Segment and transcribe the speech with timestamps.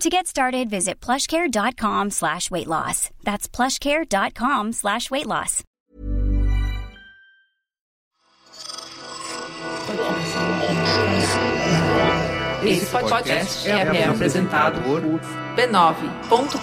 [0.00, 3.10] To get started, visit plushcare.com slash weight loss.
[3.22, 5.62] That's plushcare.com slash weight loss.
[12.64, 16.54] Esse podcast é, é apresentado por b9.com.br.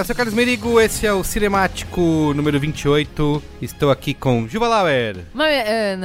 [0.00, 3.42] eu sou o Carlos Merigo, esse é o Cinemático número 28.
[3.60, 5.26] Estou aqui com Juba Lauer.
[5.34, 5.96] Mas, ah,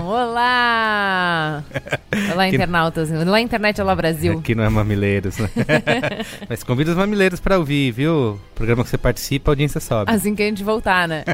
[0.00, 1.62] não, olá!
[2.32, 3.10] Olá, internautas.
[3.10, 4.38] Olá, internet, olá, Brasil.
[4.38, 5.50] Aqui não é Mamileiros, né?
[6.48, 8.40] Mas convida os Mamileiros para ouvir, viu?
[8.62, 10.10] programa que você participa, a audiência sobe.
[10.12, 11.24] Assim que a gente voltar, né?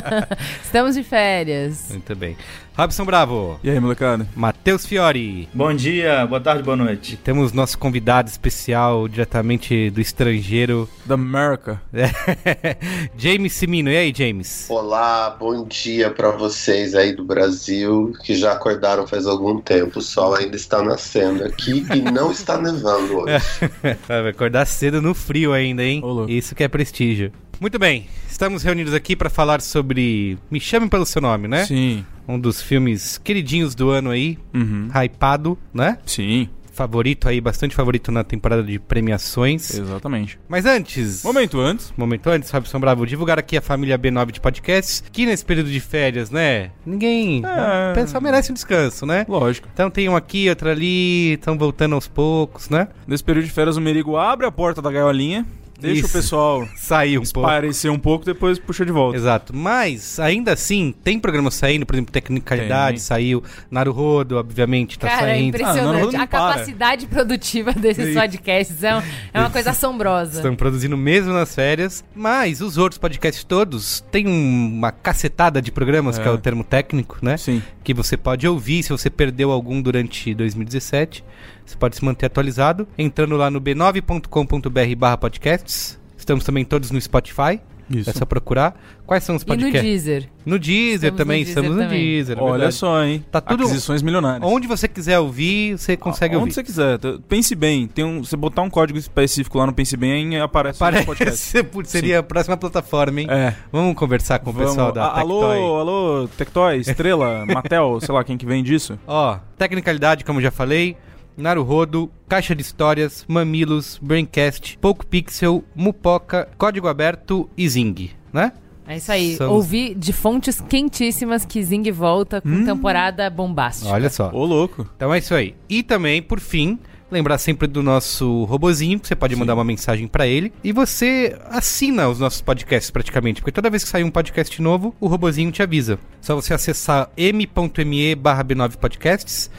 [0.64, 1.88] Estamos de férias.
[1.90, 2.36] Muito bem.
[2.74, 3.60] Robson Bravo.
[3.62, 4.26] E aí, molecada?
[4.34, 5.46] Matheus Fiore.
[5.52, 7.16] Bom dia, boa tarde, boa E noite.
[7.18, 11.59] temos nosso convidado especial diretamente do estrangeiro, Da America.
[13.16, 13.90] James Simino.
[13.90, 14.66] E aí, James?
[14.68, 19.98] Olá, bom dia pra vocês aí do Brasil que já acordaram faz algum tempo.
[19.98, 23.34] O sol ainda está nascendo aqui e não está nevando hoje.
[24.08, 26.00] Vai acordar cedo no frio ainda, hein?
[26.02, 26.30] Ô, louco.
[26.32, 27.32] Isso que é prestígio.
[27.60, 31.66] Muito bem, estamos reunidos aqui para falar sobre Me Chame Pelo Seu Nome, né?
[31.66, 32.06] Sim.
[32.26, 34.88] Um dos filmes queridinhos do ano aí, Uhum.
[34.94, 35.98] hypado, né?
[36.06, 36.48] Sim,
[36.80, 39.74] Favorito aí, bastante favorito na temporada de premiações.
[39.74, 40.38] exatamente.
[40.48, 41.22] Mas antes...
[41.22, 41.92] Momento antes.
[41.94, 45.78] Momento antes, Robson Bravo, divulgar aqui a família B9 de podcasts, que nesse período de
[45.78, 46.70] férias, né?
[46.86, 47.42] Ninguém...
[47.44, 47.90] É.
[47.90, 49.26] O pessoal merece um descanso, né?
[49.28, 49.68] Lógico.
[49.70, 52.88] Então tem um aqui, outro ali, estão voltando aos poucos, né?
[53.06, 55.44] Nesse período de férias, o Merigo abre a porta da gaiolinha,
[55.80, 56.08] deixa Isso.
[56.08, 57.48] o pessoal Saiu um pouco.
[57.48, 59.16] parecer um pouco, depois puxa de volta.
[59.16, 62.98] Exato, mas ainda assim, tem programas saindo, por exemplo, Tecnicalidade Tem.
[62.98, 65.56] saiu, Naruhodo, obviamente, tá Cara, é saindo.
[65.56, 66.12] Ah, não, impressionante.
[66.16, 66.26] não a para.
[66.26, 68.20] capacidade produtiva desses Isso.
[68.20, 69.02] podcasts é, um-
[69.34, 70.36] é uma coisa assombrosa.
[70.36, 75.70] Estão produzindo mesmo nas férias, mas os outros podcasts todos têm um- uma cacetada de
[75.72, 76.22] programas, É.
[76.22, 77.36] que é o termo técnico, né?
[77.36, 77.62] Sim.
[77.82, 81.24] Que você pode ouvir se você perdeu algum durante 2017.
[81.64, 85.98] Você pode se manter atualizado entrando lá no b9.com.br barra podcasts.
[86.16, 87.60] Estamos também todos no Spotify.
[87.88, 88.08] Isso.
[88.08, 88.80] É só procurar.
[89.04, 89.82] Quais são os E no podcasts?
[89.82, 90.28] Deezer.
[90.46, 91.98] No Deezer Estamos no também, Deezer estamos no também.
[91.98, 92.38] Deezer.
[92.38, 92.74] é Olha verdade.
[92.74, 93.24] só, hein?
[93.32, 94.48] Tá tudo- Aquisições milionárias.
[94.48, 96.52] Onde você quiser ouvir, você consegue Onde ouvir.
[96.54, 96.98] você quiser.
[97.28, 97.88] Pense bem.
[97.88, 101.64] Tem um, você botar um código específico lá no Pense Bem, aparece no podcast.
[101.86, 103.26] Seria a próxima plataforma, hein?
[103.28, 103.54] É.
[103.72, 104.68] Vamos conversar com o Vamos.
[104.70, 105.58] pessoal da A- alô, Tectoy.
[105.80, 108.96] alô, Tectoy, Estrela, Matel, sei lá quem que vem disso.
[109.04, 110.96] Ó, Tecnicalidade, como já falei,
[111.36, 118.52] Naruhodo, Caixa de Histórias, Mamilos, Braincast, Poco Pixel, Mupoca, Código Aberto e Zing, né?
[118.86, 119.36] É isso aí.
[119.36, 123.88] Somos- Ouvi de fontes quentíssimas que Zing volta com temporada bombástica.
[123.90, 124.30] Olha só.
[124.32, 124.88] Ô, louco.
[124.96, 125.54] Então é isso aí.
[125.68, 126.76] E também, por fim,
[127.08, 130.52] lembrar sempre do nosso robozinho, que você pode mandar uma mensagem pra ele.
[130.64, 134.92] E você assina os nossos podcasts praticamente, porque toda vez que sair um podcast novo,
[134.98, 135.96] o robozinho te avisa.
[136.20, 139.50] Só você acessar m.me barra B9 Podcasts.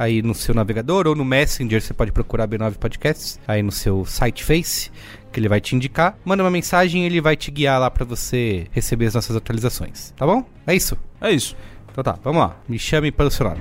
[0.00, 4.02] Aí no seu navegador ou no Messenger você pode procurar B9 Podcasts, aí no seu
[4.06, 4.90] site Face,
[5.30, 6.16] que ele vai te indicar.
[6.24, 10.12] Manda uma mensagem e ele vai te guiar lá pra você receber as nossas atualizações,
[10.16, 10.42] tá bom?
[10.66, 10.96] É isso.
[11.20, 11.54] É isso.
[11.92, 12.56] Então tá, vamos lá.
[12.66, 13.60] Me chame pelo seu nome.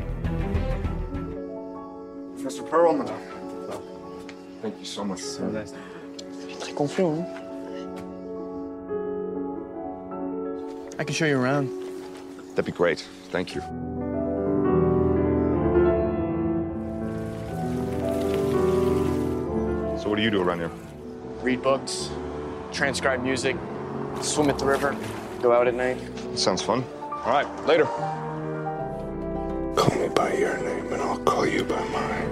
[2.36, 3.06] Professor Perlman.
[4.62, 5.22] Thank you so much.
[6.62, 7.26] Très confiant, hein?
[10.98, 11.70] I can show you around.
[12.56, 13.06] That'd be great.
[13.30, 13.99] Thank you.
[20.00, 20.72] So what do you do around here?
[21.44, 22.10] Read books,
[22.72, 23.58] transcribe music,
[24.22, 24.96] swim at the river,
[25.42, 25.98] go out at night.
[26.36, 26.86] Sounds fun.
[27.26, 27.84] All right, later.
[29.76, 32.30] Call me by your name and I'll call you by mine.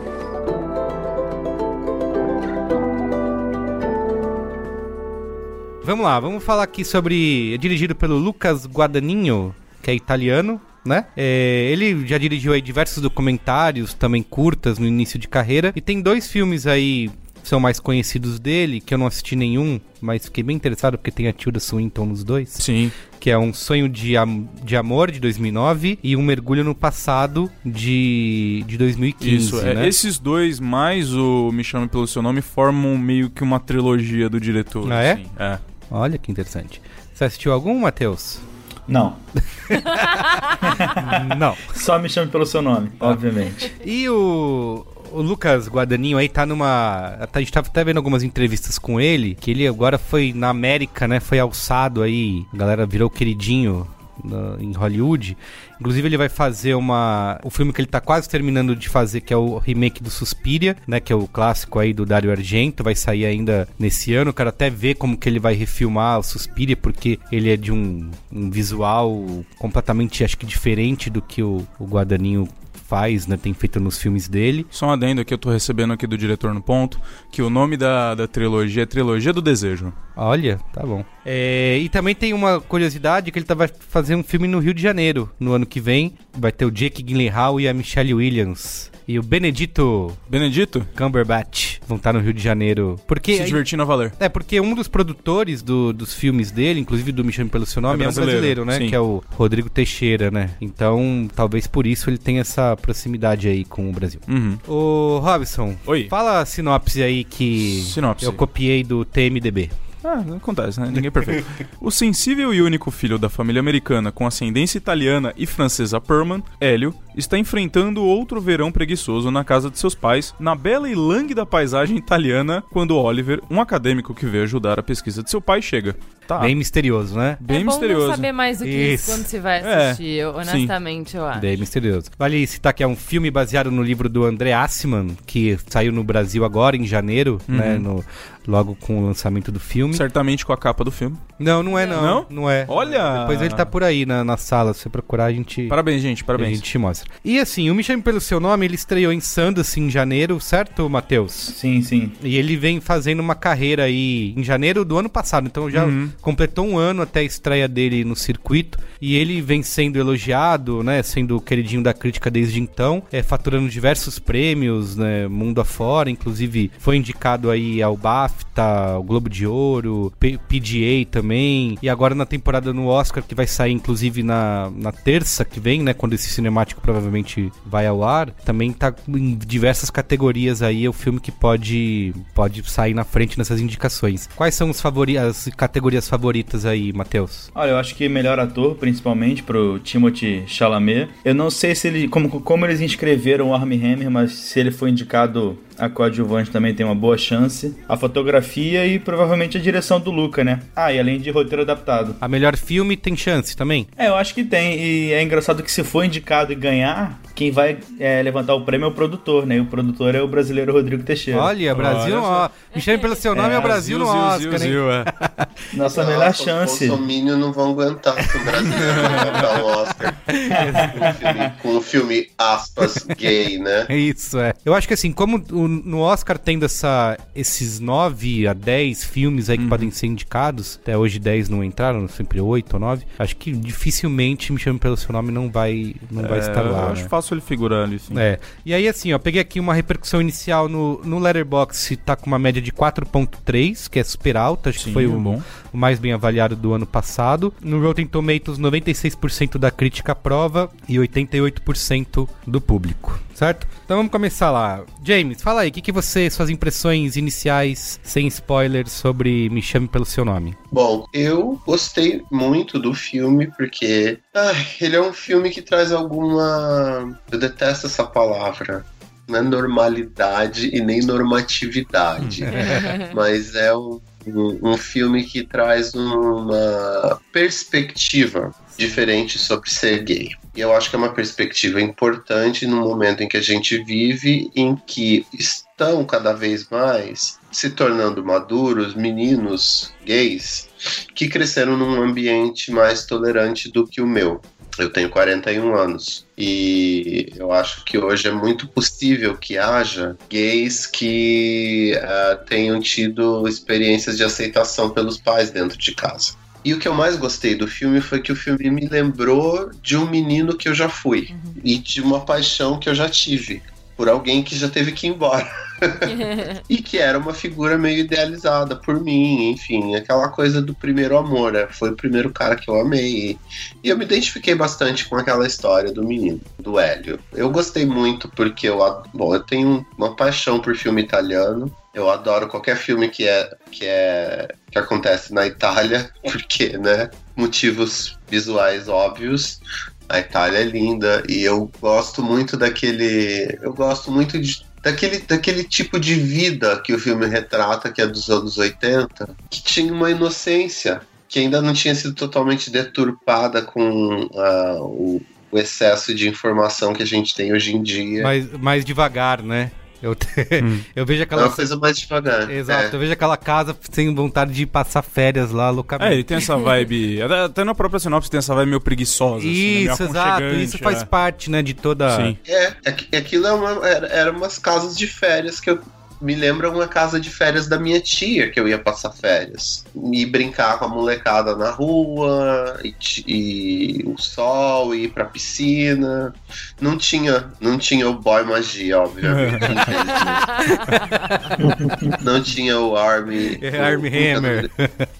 [5.84, 7.54] Vamos lá, vamos falar aqui sobre.
[7.54, 11.08] É dirigido pelo Lucas Guadagnino, que é italiano, né?
[11.18, 15.74] É, ele já dirigiu aí diversos documentários, também curtas no início de carreira.
[15.76, 17.10] E tem dois filmes aí
[17.48, 21.28] são mais conhecidos dele, que eu não assisti nenhum, mas fiquei bem interessado porque tem
[21.28, 22.50] a Tilda Swinton nos dois.
[22.50, 22.92] Sim.
[23.20, 27.50] Que é Um Sonho de, Am- de Amor, de 2009, e Um Mergulho no Passado,
[27.66, 29.88] de, de 2015, Isso, é, né?
[29.88, 34.40] esses dois, mais o Me Chame Pelo Seu Nome, formam meio que uma trilogia do
[34.40, 34.92] diretor.
[34.92, 35.12] Ah, é?
[35.14, 35.26] assim.
[35.40, 35.60] É.
[35.90, 36.82] Olha que interessante.
[37.14, 38.40] Você assistiu algum, Matheus?
[38.88, 39.16] Não.
[41.38, 41.56] Não.
[41.74, 43.74] Só me chame pelo seu nome, obviamente.
[43.86, 47.18] E o, o Lucas Guadagnino aí tá numa.
[47.32, 51.08] A gente tava até vendo algumas entrevistas com ele, que ele agora foi na América,
[51.08, 51.20] né?
[51.20, 53.88] Foi alçado aí, a galera virou queridinho
[54.24, 55.38] na- em Hollywood.
[55.80, 57.40] Inclusive ele vai fazer uma.
[57.44, 60.76] O filme que ele tá quase terminando de fazer, que é o remake do Suspiria,
[60.88, 61.00] né?
[61.00, 64.34] Que é o clássico aí do Dario Argento, vai sair ainda nesse ano.
[64.34, 68.10] Quero até ver como que ele vai refilmar o Suspiria, porque ele é de um,
[68.34, 69.24] um visual
[69.60, 72.48] completamente, acho que diferente do que o, o Guadagnino
[72.88, 73.38] faz, né?
[73.38, 74.66] Tem feito nos filmes dele.
[74.70, 77.00] Só um adendo aqui, eu tô recebendo aqui do diretor no ponto,
[77.32, 79.92] que o nome da, da trilogia é Trilogia do Desejo.
[80.16, 81.04] Olha, tá bom.
[81.26, 84.74] É, e também tem uma curiosidade que ele tá, vai fazer um filme no Rio
[84.74, 86.14] de Janeiro no ano que vem.
[86.34, 88.92] Vai ter o Jake Gyllenhaal e a Michelle Williams.
[89.08, 90.86] E o Benedito Benedito?
[90.98, 93.00] Cumberbatch vão estar no Rio de Janeiro.
[93.08, 94.12] Porque Se divertindo a valer.
[94.20, 97.82] É, porque um dos produtores do- dos filmes dele, inclusive do Me Chame Pelo Seu
[97.82, 98.32] Nome, É é, um brasileiro,
[98.64, 98.78] brasileiro, né?
[98.80, 98.90] sim.
[98.90, 100.50] Que é o Rodrigo Teixeira, né?
[100.60, 104.20] Então, talvez por isso ele tenha essa proximidade aí com o Brasil.
[104.28, 104.58] Uhum.
[104.68, 106.08] Ô, Robson, Oi.
[106.10, 108.26] fala a sinopse aí que Sinopse.
[108.26, 109.70] eu copiei do TMDB.
[110.08, 110.88] Ah, acontece, né?
[110.88, 111.46] Ninguém é perfeito.
[111.82, 116.94] o sensível e único filho da família americana com ascendência italiana e francesa Perman, Hélio,
[117.16, 121.98] está enfrentando outro verão preguiçoso na casa de seus pais, na bela e lânguida paisagem
[121.98, 125.96] italiana, quando Oliver, um acadêmico que veio ajudar a pesquisa de seu pai, chega.
[126.28, 126.40] Tá.
[126.40, 127.38] Bem misterioso, né?
[127.40, 128.08] Bem é bom misterioso.
[128.08, 129.10] não saber mais do que Isso.
[129.10, 131.40] isso, quando se vai É, assistir, eu- honestamente, eu acho.
[131.40, 132.10] Bem misterioso.
[132.20, 136.04] Vale citar que é um filme baseado no livro do André Assman, que saiu no
[136.04, 137.56] Brasil agora, em janeiro, Uhum.
[137.56, 137.78] né?
[137.78, 138.04] No,
[138.48, 139.94] logo com o lançamento do filme.
[139.96, 141.18] Certamente com a capa do filme.
[141.38, 142.02] Não, não é não.
[142.02, 142.26] Não?
[142.30, 142.66] Não, é.
[142.68, 143.20] Olha!
[143.22, 145.68] Depois ele tá por aí na, na sala, se você procurar a gente...
[145.68, 146.58] Parabéns, gente, A parabéns.
[146.58, 147.10] gente te mostra.
[147.24, 150.90] E assim, o Me Chame Pelo Seu Nome, ele estreou em Sundance em janeiro, certo,
[150.90, 151.32] Matheus?
[151.34, 152.12] Sim, sim.
[152.24, 156.10] E ele vem fazendo uma carreira aí em janeiro do ano passado, então já Uhum.
[156.22, 158.80] completou um ano até a estreia dele no circuito.
[159.00, 161.04] E ele vem sendo elogiado, né?
[161.04, 165.28] Sendo o queridinho da crítica desde então, é, faturando diversos prêmios, né?
[165.28, 167.96] Mundo afora, inclusive foi indicado aí ao
[168.38, 171.78] BAFTA, ao Globo de Ouro, P- PGA também.
[171.82, 175.82] E agora na temporada no Oscar, que vai sair inclusive na, na terça que vem,
[175.82, 175.94] né?
[175.94, 180.86] Quando esse cinemático provavelmente vai ao ar, também tá em diversas categorias aí.
[180.86, 184.30] É o filme que pode, pode sair na frente nessas indicações.
[184.36, 187.50] Quais são os favori as categorias favoritas aí, Matheus?
[187.56, 191.10] Olha, eu acho que melhor ator, principalmente pro Timothy Chalamet.
[191.26, 194.72] Eu não sei se ele como, como eles inscreveram o Armie Hammer, mas se ele
[194.72, 197.76] foi indicado a coadjuvante também tem uma boa chance.
[197.88, 200.60] A fotografia e provavelmente a direção do Luca, né?
[200.76, 202.16] Ah, e além de roteiro adaptado.
[202.20, 203.88] A melhor filme tem chance também?
[203.98, 204.80] É, eu acho que tem.
[204.80, 208.86] E é engraçado que se for indicado e ganhar, quem vai é, levantar o prêmio
[208.86, 209.58] é o produtor, né?
[209.58, 211.40] E o produtor é o brasileiro Rodrigo Teixeira.
[211.40, 212.50] Olha, Brasil, Olha ó.
[212.76, 215.06] Me chame pelo seu nome, é, o Brasil no Zil, zil, Oscar, zil, zil, é.
[215.74, 216.84] Nossa, melhor chance.
[216.86, 221.70] Os Bolsominions não vão aguentar se o brasileiro levantar um Oscar com um filme, com
[221.70, 223.86] um filme, aspas, gay, né?
[223.90, 224.54] Isso, é.
[224.66, 229.50] Eu acho que assim, como o, no Oscar tendo essa, esses 9 a 10 filmes
[229.50, 233.36] aí que podem ser indicados, até hoje 10 não entraram, sempre 8 ou 9, acho
[233.36, 236.84] que dificilmente Me Chame Pelo Seu Nome não vai, não vai É, estar lá.
[236.88, 237.10] Eu acho né?
[237.10, 238.18] fácil ele figurar ali, sim.
[238.18, 238.40] É.
[238.66, 242.40] E aí, assim, ó, peguei aqui uma repercussão inicial no, no Letterboxd, tá com uma
[242.40, 245.42] média de 4.3, que é super alta, acho Sim, que foi é o, bom.
[245.74, 247.54] o mais bem avaliado do ano passado.
[247.62, 253.68] No Rotten Tomatoes, 96% da crítica aprova e 88% do público, certo?
[253.86, 254.82] Então vamos começar lá.
[255.04, 259.88] James, fala aí, o que, que você, suas impressões iniciais, sem spoilers, sobre Me Chame
[259.88, 260.58] Pelo Seu Nome?
[260.72, 267.20] Bom, eu gostei muito do filme porque ai, ele é um filme que traz alguma.
[267.32, 268.86] Eu detesto essa palavra.
[269.28, 272.44] Não é normalidade e nem normatividade.
[273.14, 280.30] mas é um, um, um filme que traz uma perspectiva diferente sobre ser gay.
[280.58, 284.50] E eu acho que é uma perspectiva importante no momento em que a gente vive,
[284.56, 290.68] em que estão cada vez mais se tornando maduros meninos gays
[291.14, 294.42] que cresceram num ambiente mais tolerante do que o meu.
[294.80, 300.88] Eu tenho 41 anos e eu acho que hoje é muito possível que haja gays
[300.88, 306.34] que ah, tenham tido experiências de aceitação pelos pais dentro de casa.
[306.68, 309.96] E o que eu mais gostei do filme foi que o filme me lembrou de
[309.96, 311.34] um menino que eu já fui
[311.64, 313.64] e de uma paixão que eu já tive
[313.96, 315.50] por alguém que já teve que ir embora.
[316.70, 321.54] e que era uma figura meio idealizada por mim, enfim, aquela coisa do primeiro amor,
[321.54, 321.68] né?
[321.72, 323.40] Foi o primeiro cara que eu amei.
[323.82, 327.18] E eu me identifiquei bastante com aquela história do menino, do Hélio.
[327.32, 328.80] Eu gostei muito porque eu,
[329.14, 331.74] bom, eu tenho uma paixão por filme italiano.
[331.98, 338.20] Eu adoro qualquer filme que é que é que acontece na Itália, porque, né, motivos
[338.30, 339.60] visuais óbvios.
[340.08, 345.64] A Itália é linda e eu gosto muito daquele, eu gosto muito de daquele, daquele
[345.64, 350.12] tipo de vida que o filme retrata, que é dos anos 80, que tinha uma
[350.12, 355.20] inocência que ainda não tinha sido totalmente deturpada com ah, o,
[355.52, 358.22] o excesso de informação que a gente tem hoje em dia.
[358.22, 359.72] Mais, mais devagar, né?
[360.02, 360.28] Eu, te-
[360.96, 361.44] eu vejo É aquela.
[361.48, 362.50] uma coisa mais devagar.
[362.52, 362.96] Exato, é.
[362.96, 366.10] eu vejo aquela casa sem vontade de passar férias lá loucamente.
[366.12, 367.20] É, ele tem essa vibe.
[367.46, 369.38] Até, na própria sinopse tem essa vibe meio preguiçosa.
[369.38, 369.54] assim, né?
[369.54, 370.44] Meio Isso, exato.
[370.44, 371.06] Isso faz é.
[371.06, 372.16] parte, né, de toda.
[372.16, 372.38] Sim.
[372.48, 375.80] É, aqu- aquilo é uma, era, era umas casas de férias que eu
[376.22, 380.26] me lembra uma casa de férias da minha tia que eu ia passar férias e
[380.26, 382.94] brincar com a molecada na rua e,
[383.28, 386.34] e o sol e ir pra piscina
[386.82, 389.60] não tinha não tinha o boy magia obviamente
[392.24, 394.70] não tinha o army É, Armie Hammer.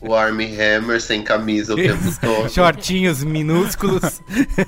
[0.02, 4.22] o army hammer sem camisa o tempo todo Shortinhos minúsculos.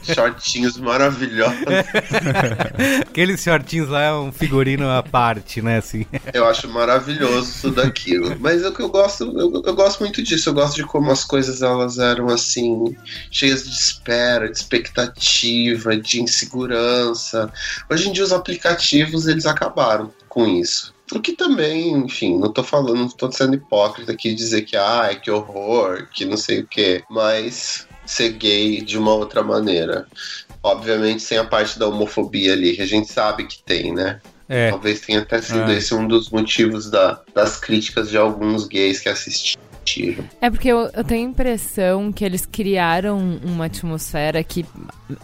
[0.04, 1.60] shortinhos maravilhosos
[3.10, 6.06] Aqueles shortinhos lá é um figurino à parte, né, assim.
[6.34, 8.38] Eu acho maravilhoso tudo aquilo.
[8.40, 10.50] Mas o que eu gosto, eu, eu gosto muito disso.
[10.50, 12.96] Eu gosto de como as coisas elas eram assim,
[13.32, 17.52] cheias de espera, de expectativa, de insegurança.
[17.90, 20.94] Hoje em dia os aplicativos eles acabaram com isso.
[21.12, 25.20] O que também, enfim, não tô falando, não tô sendo hipócrita aqui dizer que ai,
[25.20, 30.08] que horror, que não sei o quê, mas ser gay de uma outra maneira.
[30.62, 34.22] Obviamente sem a parte da homofobia ali, que a gente sabe que tem, né?
[34.50, 34.72] É.
[34.72, 35.78] Talvez tenha até sido É.
[35.78, 39.60] esse um dos motivos da- das críticas de alguns gays que assistiram.
[40.42, 44.66] É porque eu, eu tenho a impressão que eles criaram uma atmosfera que.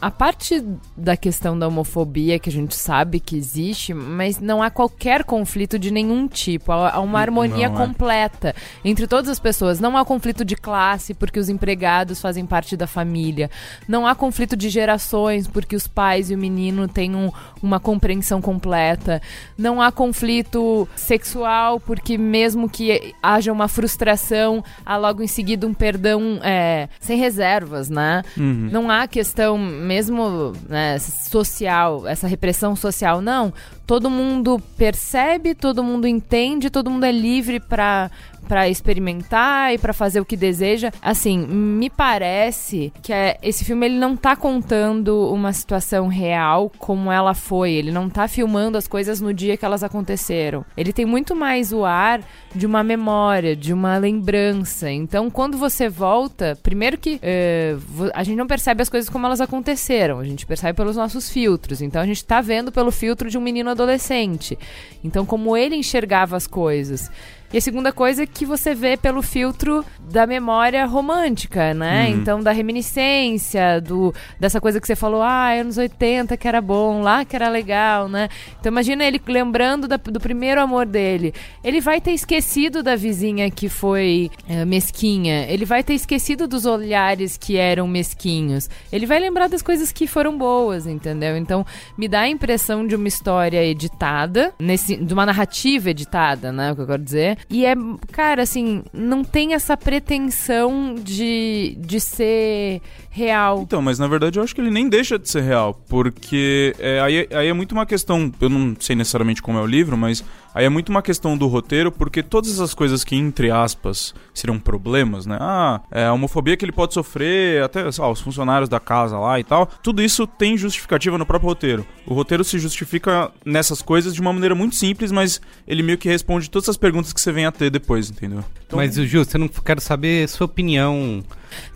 [0.01, 0.63] A parte
[0.97, 5.77] da questão da homofobia, que a gente sabe que existe, mas não há qualquer conflito
[5.77, 6.71] de nenhum tipo.
[6.71, 7.85] Há, uma harmonia Não é.
[7.87, 9.79] completa entre todas as pessoas.
[9.79, 13.49] Não há conflito de classe, porque os empregados fazem parte da família.
[13.87, 18.41] Não há conflito de gerações, porque os pais e o menino têm um- uma compreensão
[18.41, 19.21] completa.
[19.57, 25.73] Não há conflito sexual, porque mesmo que haja uma frustração, há logo em seguida um
[25.73, 28.23] perdão é, sem reservas, né?
[28.37, 28.69] Uhum.
[28.71, 33.53] Não há questão, mesmo né, social, essa repressão social, não.
[33.85, 38.09] Todo mundo percebe, todo mundo entende, todo mundo é livre para
[38.47, 40.91] para experimentar e para fazer o que deseja.
[41.01, 47.11] Assim, me parece que é- esse filme ele não tá contando uma situação real como
[47.11, 47.71] ela foi.
[47.71, 50.63] Ele não tá filmando as coisas no dia que elas aconteceram.
[50.77, 52.21] Ele tem muito mais o ar
[52.53, 54.89] de uma memória, de uma lembrança.
[54.91, 57.75] Então, quando você volta, primeiro que eh,
[58.13, 61.81] a gente não percebe as coisas como elas aconteceram, a gente percebe pelos nossos filtros.
[61.81, 64.57] Então, a gente tá vendo pelo filtro de um menino adolescente.
[65.03, 67.11] Então, como ele enxergava as coisas.
[67.53, 72.07] E a segunda coisa é que você vê pelo filtro da memória romântica, né?
[72.09, 72.15] Uhum.
[72.15, 77.01] Então, da reminiscência, do, dessa coisa que você falou, ah, anos 80 que era bom,
[77.01, 78.29] lá que era legal, né?
[78.59, 81.33] Então, imagina ele lembrando da- do primeiro amor dele.
[81.63, 85.45] Ele vai ter esquecido da vizinha que foi eh, mesquinha.
[85.49, 88.69] Ele vai ter esquecido dos olhares que eram mesquinhos.
[88.91, 91.37] Ele vai lembrar das coisas que foram boas, entendeu?
[91.37, 91.65] Então,
[91.97, 96.71] me dá a impressão de uma história editada, nesse, de uma narrativa editada, né?
[96.71, 97.34] O que eu quero dizer.
[97.49, 97.75] E é,
[98.11, 103.61] cara, assim, não tem essa pretensão de, de ser real.
[103.61, 106.99] Então, mas na verdade eu acho que ele nem deixa de ser real, porque é,
[106.99, 110.23] aí, aí é muito uma questão, eu não sei necessariamente como é o livro, mas
[110.55, 114.57] aí é muito uma questão do roteiro, porque todas essas coisas que, entre aspas, seriam
[114.57, 115.37] problemas, né?
[115.39, 119.43] Ah, é, a homofobia que ele pode sofrer, até os funcionários da casa lá e
[119.43, 121.85] tal, tudo isso tem justificativa no próprio roteiro.
[122.07, 126.07] O roteiro se justifica nessas coisas de uma maneira muito simples, mas ele meio que
[126.07, 128.43] responde todas as perguntas que você vem a ter depois, entendeu?
[128.65, 131.21] Então, Mas, Ju, você não quero saber sua opinião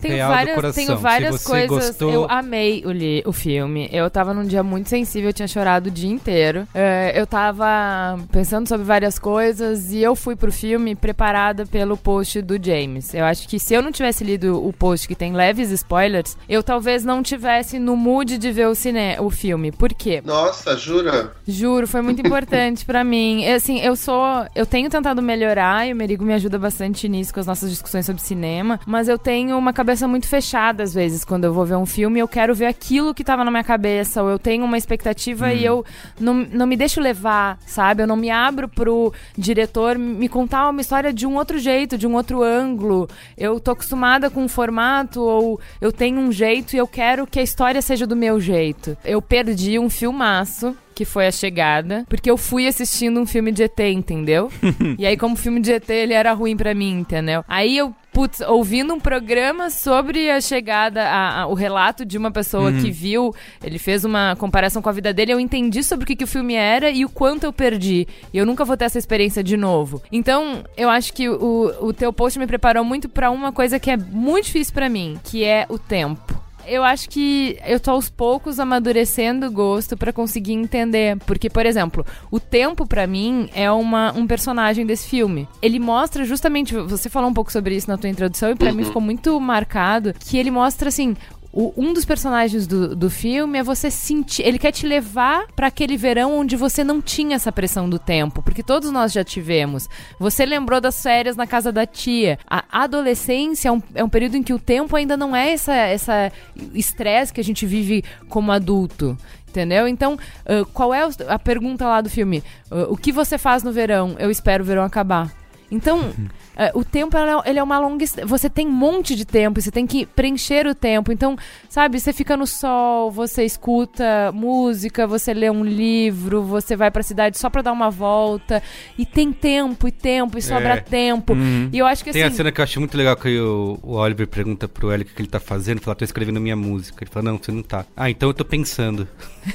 [0.01, 0.85] Tenho real várias, do coração.
[0.85, 1.87] tenho várias Se você coisas.
[1.87, 2.11] gostou...
[2.11, 3.89] Eu amei o, li- o filme.
[3.91, 6.67] Eu tava num dia muito sensível, eu tinha chorado o dia inteiro.
[6.73, 12.41] É, eu tava pensando sobre várias coisas e eu fui pro filme preparada pelo post
[12.41, 13.13] do James.
[13.13, 16.61] Eu acho que se eu não tivesse lido o post que tem leves spoilers, eu
[16.63, 19.71] talvez não tivesse no mood de ver o, cine o filme.
[19.71, 20.21] Por quê?
[20.25, 21.31] Nossa, jura?
[21.47, 23.45] Juro, foi muito importante pra mim.
[23.47, 24.23] Assim, eu sou.
[24.55, 28.05] Eu tenho tentado melhorar e o Merigo me ajuda bastante nisso com as nossas discussões
[28.05, 28.79] sobre cinema.
[28.85, 32.19] Mas eu tenho uma cabeça muito fechada, às vezes, quando eu vou ver um filme.
[32.19, 34.21] Eu quero ver aquilo que tava na minha cabeça.
[34.23, 35.85] Ou eu tenho uma expectativa e eu
[36.19, 38.03] não, não me deixo levar, sabe?
[38.03, 42.07] Eu não me abro pro diretor me contar uma história de um outro jeito, de
[42.07, 43.07] um outro ângulo.
[43.37, 47.39] Eu tô acostumada com um formato, ou eu tenho um jeito e eu quero que
[47.39, 48.97] a história seja do meu jeito.
[49.03, 53.63] Eu perdi um filmaço que foi A Chegada, porque eu fui assistindo um filme de
[53.63, 54.51] ET, entendeu?
[54.99, 57.41] e aí, como filme de ET, ele era ruim pra mim, entendeu?
[57.47, 62.31] Aí eu, putz, ouvindo um programa sobre a chegada, a- a- o relato de uma
[62.31, 62.81] pessoa Uhum.
[62.81, 66.17] que viu, ele fez uma comparação com a vida dele, eu entendi sobre o que,
[66.17, 68.05] que o filme era e o quanto eu perdi.
[68.33, 70.01] E eu nunca vou ter essa experiência de novo.
[70.11, 73.89] Então, eu acho que o, o teu post me preparou muito pra uma coisa que
[73.89, 76.37] é muito difícil pra mim, que é o tempo.
[76.69, 81.17] Eu acho que eu tô aos poucos amadurecendo o gosto pra conseguir entender.
[81.25, 85.47] Porque, por exemplo, o tempo pra mim é uma, um personagem desse filme.
[85.61, 86.75] Ele mostra justamente.
[86.75, 90.13] Você falou um pouco sobre isso na tua introdução e pra mim ficou muito marcado
[90.19, 91.15] que ele mostra assim.
[91.61, 94.43] O- um dos personagens do, do filme é você sentir.
[94.43, 98.41] Ele quer te levar pra aquele verão onde você não tinha essa pressão do tempo,
[98.41, 99.89] porque todos nós já tivemos.
[100.19, 102.39] Você lembrou das férias na casa da tia.
[102.49, 105.73] A adolescência é um, é um período em que o tempo ainda não é essa
[105.73, 106.31] essa
[106.73, 109.17] estresse que a gente vive como adulto.
[109.47, 109.87] Entendeu?
[109.87, 112.43] Então, ah, qual é a pergunta lá do filme?
[112.69, 114.15] Ah, o que você faz no verão?
[114.19, 115.38] Eu espero o verão acabar.
[115.71, 116.11] Então,
[116.55, 118.03] eh, o tempo ele é, ele é uma longa.
[118.25, 121.11] Você tem um monte de tempo, você tem que preencher o tempo.
[121.11, 121.37] Então,
[121.69, 127.03] sabe, você fica no sol, você escuta música, você lê um livro, você vai pra
[127.03, 128.63] cidade só pra dar uma volta.
[128.97, 130.77] E tem tempo, e tempo, e sobra É.
[130.81, 131.33] tempo.
[131.33, 131.69] Uhum.
[131.71, 132.37] E eu acho que Tem a assim.
[132.37, 135.21] cena que eu acho muito legal que o, o Oliver pergunta pro Eli o que
[135.21, 135.77] ele tá fazendo.
[135.77, 137.03] Ele fala, tô escrevendo minha música.
[137.03, 137.85] Ele fala, não, você não tá.
[137.95, 139.07] Ah, então eu tô pensando.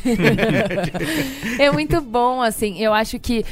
[1.59, 2.79] é muito bom, assim.
[2.81, 3.45] Eu acho que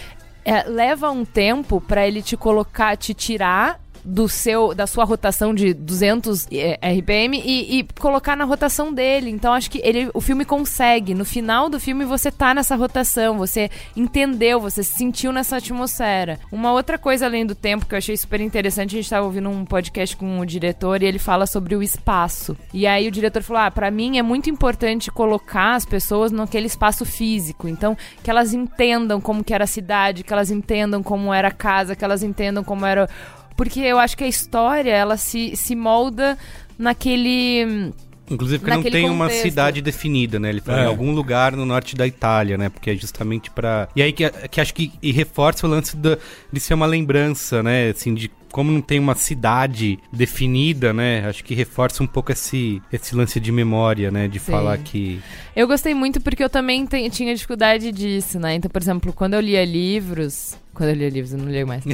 [0.44, 5.54] é, leva um tempo pra ele te colocar, te tirar do seu da sua rotação
[5.54, 9.30] de 200 é, RPM e, e colocar na rotação dele.
[9.30, 11.14] Então acho que ele o filme consegue.
[11.14, 16.38] No final do filme você tá nessa rotação, você entendeu, você se sentiu nessa atmosfera.
[16.50, 19.48] Uma outra coisa além do tempo que eu achei super interessante, a gente tava ouvindo
[19.48, 22.56] um podcast com o diretor e ele fala sobre o espaço.
[22.72, 26.66] E aí o diretor falou: "Ah, para mim é muito importante colocar as pessoas naquele
[26.66, 27.68] espaço físico.
[27.68, 31.52] Então, que elas entendam como que era a cidade, que elas entendam como era a
[31.52, 33.08] casa, que elas entendam como era
[33.56, 36.36] porque eu acho que a história, ela se, se molda
[36.78, 37.92] naquele.
[38.30, 39.42] Inclusive porque não tem uma contexto.
[39.42, 40.48] cidade definida, né?
[40.48, 40.84] Ele fala É.
[40.84, 42.68] em algum lugar no norte da Itália, né?
[42.70, 43.88] Porque é justamente pra...
[43.94, 46.16] E aí que, que acho que e reforça o lance da-
[46.50, 47.90] de ser uma lembrança, né?
[47.90, 51.26] Assim, de como não tem uma cidade definida, né?
[51.28, 54.28] Acho que reforça um pouco esse, esse lance de memória, né?
[54.28, 54.52] De Sim.
[54.52, 55.20] falar que...
[55.54, 58.54] Eu gostei muito porque eu também tinha dificuldade disso, né?
[58.54, 60.56] Então, por exemplo, quando eu lia livros.
[60.74, 61.84] Quando eu lia livros, eu não leio mais.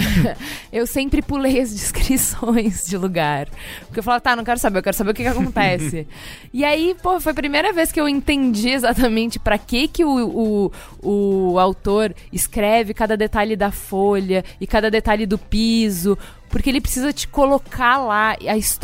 [0.72, 3.48] eu sempre pulei as descrições de lugar.
[3.86, 6.06] Porque eu falava, tá, não quero saber, eu quero saber o que, que acontece.
[6.52, 10.70] e aí, pô, foi a primeira vez que eu entendi exatamente pra que, que o,
[11.02, 16.16] o, o autor escreve cada detalhe da folha e cada detalhe do piso
[16.54, 18.36] porque ele precisa te colocar lá,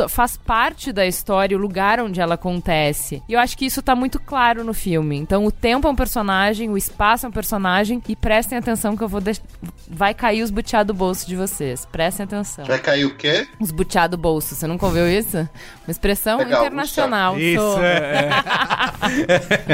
[0.09, 3.23] faz parte da história, o lugar onde ela acontece.
[3.29, 5.17] E eu acho que isso tá muito claro no filme.
[5.17, 9.05] Então o tempo é um personagem, o espaço é um personagem, e prestem atenção que
[9.05, 9.45] eu vou deixar.
[9.89, 11.87] Vai cair os butiá do bolso de vocês.
[11.87, 12.65] Prestem atenção.
[12.65, 13.47] Vai cair o quê?
[13.61, 14.57] Os butiá do bolso.
[14.57, 15.37] Você nunca ouviu isso?
[15.39, 17.39] Uma expressão Legal, internacional.
[17.39, 18.31] Isso, Sou- é,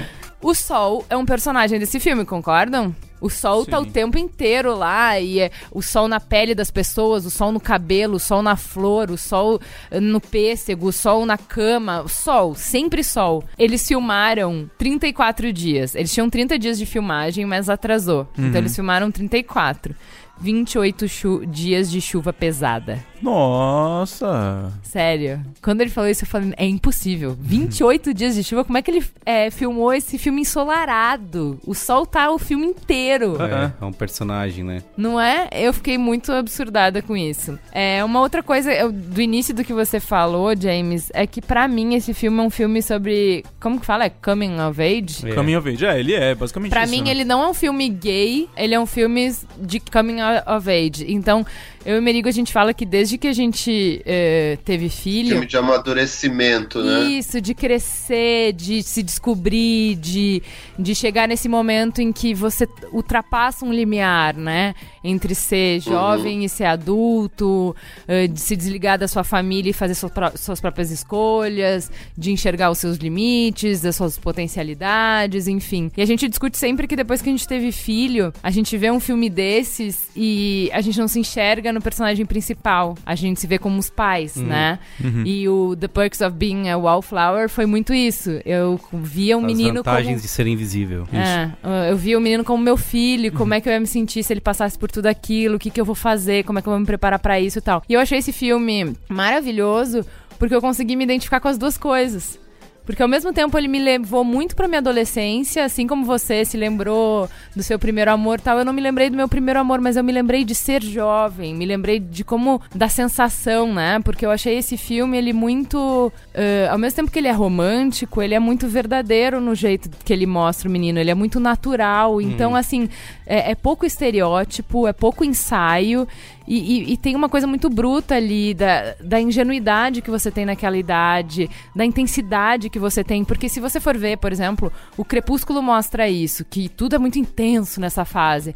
[0.43, 2.95] o Sol é um personagem desse filme, concordam?
[3.21, 3.91] O sol tá o Sim.
[3.91, 8.17] tempo inteiro lá, e é o sol na pele das pessoas, o sol no cabelo,
[8.17, 12.55] o sol na flor, o sol eh, no pêssego, o sol na cama, o sol,
[12.55, 13.43] sempre sol.
[13.59, 15.95] Eles filmaram 34 dias.
[15.95, 18.29] Eles tinham 30 dias de filmagem, mas atrasou.
[18.39, 19.95] Então eles filmaram 34.
[20.41, 22.99] 28 chu- dias de chuva pesada.
[23.23, 24.73] Nossa.
[24.83, 25.41] Sério.
[25.63, 27.37] Quando ele falou isso, eu falei, é impossível.
[27.41, 31.59] 28 dias de chuva, como é que ele é, filmou esse filme ensolarado?
[31.67, 33.37] O sol tá o filme inteiro.
[33.43, 34.83] É, é um personagem, né?
[34.97, 35.49] Não é?
[35.53, 37.59] Eu fiquei muito absurdada com isso.
[37.73, 41.67] É, uma outra coisa eu- do início do que você falou, James, é que pra
[41.67, 43.45] mim esse filme é um filme sobre.
[43.61, 44.05] Como que fala?
[44.05, 45.27] É Coming of Age?
[45.29, 45.35] É.
[45.35, 45.87] Caminho of Age.
[45.87, 47.11] É, ele é, basicamente Pra isso, mim, né?
[47.11, 51.05] ele não é um filme gay, ele é um filme de coming of age.
[51.09, 51.47] Então,
[51.87, 55.29] eu e o Merigo, a gente fala que desde que a gente eh, teve filho.
[55.29, 57.05] Filme de amadurecimento, né?
[57.05, 60.43] Isso, de crescer, de se descobrir, de,
[60.77, 64.75] de chegar nesse momento em que você ultrapassa um limiar, né?
[65.05, 67.77] Entre ser jovem e ser adulto,
[68.09, 72.69] eh, de se desligar da sua família e fazer suas, suas próprias escolhas, de enxergar
[72.73, 75.93] os seus limites, as suas potencialidades, enfim.
[75.97, 78.91] E a gente discute sempre que depois que a gente teve filho, a gente vê
[78.91, 82.97] um filme desses e a gente não se enxerga no personagem principal.
[83.07, 84.79] A gente se vê como os pais, né?
[85.25, 88.41] E o The Perks of Being a Wallflower foi muito isso.
[88.45, 90.21] Eu via um As menino vantagens como...
[90.23, 91.07] de ser invisível.
[91.13, 94.23] É, eu via o menino como meu filho, como é que eu ia me sentir
[94.23, 96.69] se ele passasse por tudo aquilo, o que, que eu vou fazer, como é que
[96.69, 97.83] eu vou me preparar pra isso e tal.
[97.89, 100.05] E eu achei esse filme maravilhoso
[100.39, 102.39] porque eu consegui me identificar com as duas coisas.
[102.87, 106.57] Porque ao mesmo tempo ele me levou muito pra minha adolescência, assim como você se
[106.57, 108.59] lembrou do seu primeiro amor tal.
[108.59, 111.53] Eu não me lembrei do meu primeiro amor, mas eu me lembrei de ser jovem,
[111.55, 112.63] me lembrei de como.
[112.75, 113.99] da sensação, né?
[114.05, 116.13] Porque eu achei esse filme, ele muito.
[116.33, 120.13] eh, ao mesmo tempo que ele é romântico, ele é muito verdadeiro no jeito que
[120.13, 121.01] ele mostra o menino.
[121.01, 122.21] Ele é muito natural.
[122.21, 122.89] Então, assim,
[123.27, 126.07] é, é pouco estereótipo, é pouco ensaio.
[126.49, 130.45] E, e- e tem uma coisa muito bruta ali da, da ingenuidade que você tem
[130.47, 133.25] naquela idade, da intensidade que você tem.
[133.25, 137.19] Porque se você for ver, por exemplo, o Crepúsculo mostra isso, que tudo é muito
[137.19, 138.55] intenso nessa fase.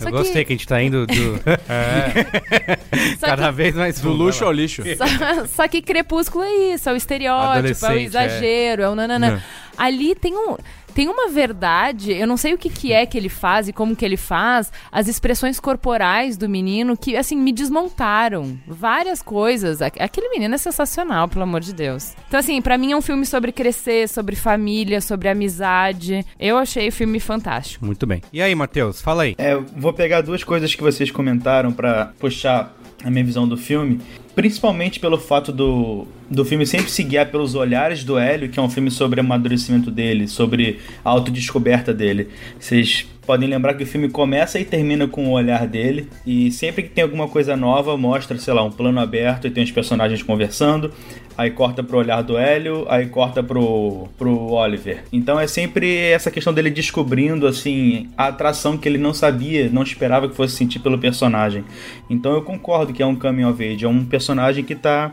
[0.00, 1.14] Eu gostei que a gente tá indo do.
[3.18, 4.82] Só Cada que- vez mais Do luxo ao lixo.
[4.96, 8.94] Só, só que Crepúsculo é isso, é o estereótipo, é o Adolescente, exagero, é, o
[8.94, 9.42] nananã.
[9.76, 10.56] Ali tem um.
[10.94, 13.96] Tem uma verdade, eu não sei o que, que é que ele faz e como
[13.96, 18.58] que ele faz, as expressões corporais do menino que, assim, me desmontaram.
[18.66, 19.80] Várias coisas.
[19.82, 22.12] Aqu- Aquele menino é sensacional, pelo amor de Deus.
[22.28, 26.24] Então, assim, pra mim é um filme sobre crescer, sobre família, sobre amizade.
[26.38, 27.84] Eu achei o filme fantástico.
[27.84, 28.20] Muito bem.
[28.32, 29.34] E aí, Matheus, fala aí.
[29.38, 32.74] É, eu vou pegar duas coisas que vocês comentaram pra puxar
[33.04, 34.00] a minha visão do filme.
[34.34, 38.62] Principalmente pelo fato do, do filme sempre se guiar pelos olhares do Hélio, que é
[38.62, 42.28] um filme sobre amadurecimento dele, sobre a autodescoberta dele.
[42.58, 46.82] Vocês podem lembrar que o filme começa e termina com o olhar dele, e sempre
[46.82, 50.22] que tem alguma coisa nova, mostra, sei lá, um plano aberto e tem os personagens
[50.22, 50.90] conversando,
[51.36, 55.04] aí corta pro olhar do Hélio, aí corta pro, pro Oliver.
[55.12, 59.82] Então é sempre essa questão dele descobrindo, assim, a atração que ele não sabia, não
[59.82, 61.64] esperava que fosse sentir pelo personagem.
[62.10, 65.12] Então eu concordo que é um coming of age, é um personagem que tá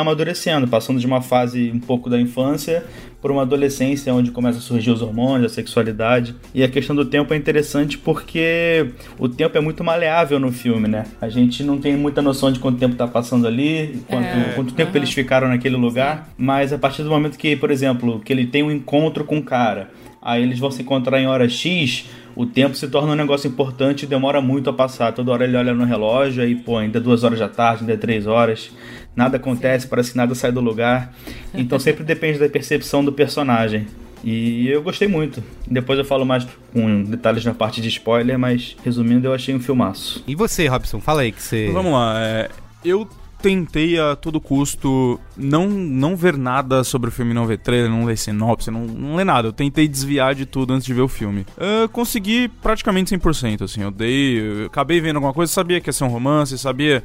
[0.00, 2.84] amadurecendo, passando de uma fase um pouco da infância
[3.20, 6.36] por uma adolescência onde começa a surgir os hormônios, a sexualidade.
[6.54, 10.86] E a questão do tempo é interessante porque o tempo é muito maleável no filme,
[10.86, 11.04] né?
[11.20, 14.72] A gente não tem muita noção de quanto tempo tá passando ali, quanto, É, quanto
[14.72, 14.98] tempo aham.
[14.98, 18.62] eles ficaram naquele lugar, mas a partir do momento que, por exemplo, que ele tem
[18.62, 19.90] um encontro com o cara,
[20.22, 22.06] aí eles vão se encontrar em hora X,
[22.36, 25.12] o tempo se torna um negócio importante e demora muito a passar.
[25.12, 27.94] Toda hora ele olha no relógio, aí, pô, ainda é duas horas da tarde, ainda
[27.94, 28.70] é três horas.
[29.18, 31.12] Nada acontece, parece que nada sai do lugar.
[31.52, 33.84] Então sempre depende da percepção do personagem.
[34.22, 35.42] E eu gostei muito.
[35.66, 39.58] Depois eu falo mais com detalhes na parte de spoiler, mas resumindo, eu achei um
[39.58, 40.22] filmaço.
[40.24, 41.68] E você, Robson, fala aí que você.
[41.72, 42.48] Vamos lá, é,
[42.84, 43.08] eu
[43.42, 48.04] tentei a todo custo não, não ver nada sobre o filme, não ver trailer, não
[48.04, 49.48] ler sinopse, não, não ler nada.
[49.48, 51.44] Eu tentei desviar de tudo antes de ver o filme.
[51.56, 53.82] Eu consegui praticamente 100%, assim.
[53.82, 54.38] Eu dei.
[54.38, 57.02] Eu acabei vendo alguma coisa, sabia que ia ser um romance, sabia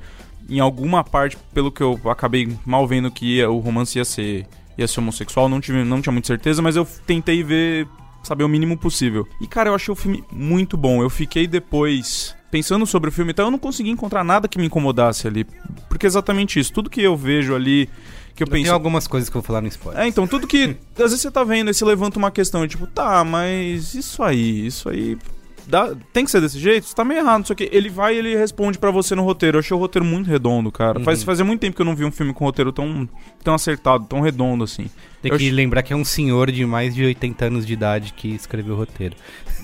[0.49, 4.45] em alguma parte, pelo que eu acabei mal vendo que ia- o romance ia ser,
[4.77, 7.87] ia ser homossexual, não, tive, não tinha muita certeza, mas eu tentei ver,
[8.23, 9.27] saber o mínimo possível.
[9.41, 11.01] E cara, eu achei o filme muito bom.
[11.01, 14.65] Eu fiquei depois pensando sobre o filme, então eu não consegui encontrar nada que me
[14.67, 15.45] incomodasse ali.
[15.89, 16.71] Porque é exatamente isso.
[16.71, 17.89] Tudo que eu vejo ali.
[18.35, 18.63] Que eu, Eu penso.
[18.63, 20.01] tenho algumas coisas que eu vou falar no spoiler.
[20.01, 20.75] É, então, tudo que.
[20.95, 24.65] Às vezes você tá vendo e você levanta uma questão, tipo, tá, mas isso aí,
[24.65, 25.15] isso aí.
[25.65, 26.85] Dá, tem que ser desse jeito?
[26.85, 29.55] Você tá meio errado, só que ele vai e ele responde pra você no roteiro.
[29.57, 30.99] Eu achei o roteiro muito redondo, cara.
[30.99, 31.05] Uhum.
[31.05, 33.07] Faz, fazia muito tempo que eu não vi um filme com roteiro tão,
[33.43, 34.87] tão acertado, tão redondo assim.
[35.21, 38.13] Tem Eu que lembrar que é um senhor de mais de 80 anos de idade
[38.13, 39.15] que escreveu o roteiro.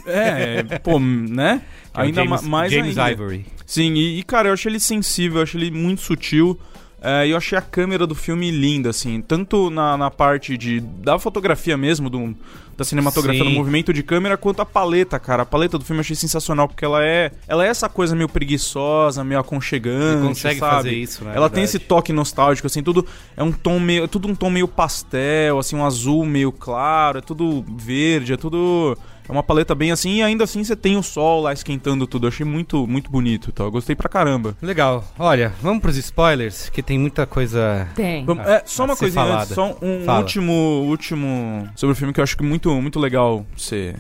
[0.05, 1.62] É, pô, né?
[1.91, 3.12] Que é o ainda James- ma- mais James ainda.
[3.12, 3.45] Ivory.
[3.65, 6.57] Sim, e, e, cara, eu achei ele sensível, eu achei ele muito sutil.
[7.01, 10.81] É, e eu achei a câmera do filme linda, assim, tanto na, na parte de
[10.81, 12.35] da fotografia mesmo, do,
[12.80, 13.50] da cinematografia, Sim.
[13.50, 15.44] do movimento de câmera, quanto a paleta, cara.
[15.44, 18.30] A paleta do filme eu achei sensacional, porque ela é ela é essa coisa meio
[18.30, 20.76] preguiçosa, meio aconchegante, Ele consegue sabe?
[20.76, 21.78] fazer isso, na Ela tem verdade.
[21.78, 25.60] esse toque nostálgico, assim, tudo é um tom meio, é tudo um tom meio pastel,
[25.60, 28.98] assim, um azul meio claro, é tudo verde, é tudo
[29.30, 32.26] é uma paleta bem assim, e ainda assim você tem o sol lá esquentando tudo.
[32.26, 33.63] Eu achei muito, muito bonito, tá?
[33.63, 34.58] Eu gostei pra caramba.
[34.62, 35.06] Legal.
[35.18, 37.88] Olha, vamos pros spoilers, que tem muita coisa.
[37.96, 38.26] Tem.
[38.26, 39.44] Vamos- é, só a uma coisinha falada.
[39.44, 40.20] antes, só um Fala.
[40.20, 40.52] último,
[40.88, 43.96] último sobre o filme que eu acho que muito, muito legal ser,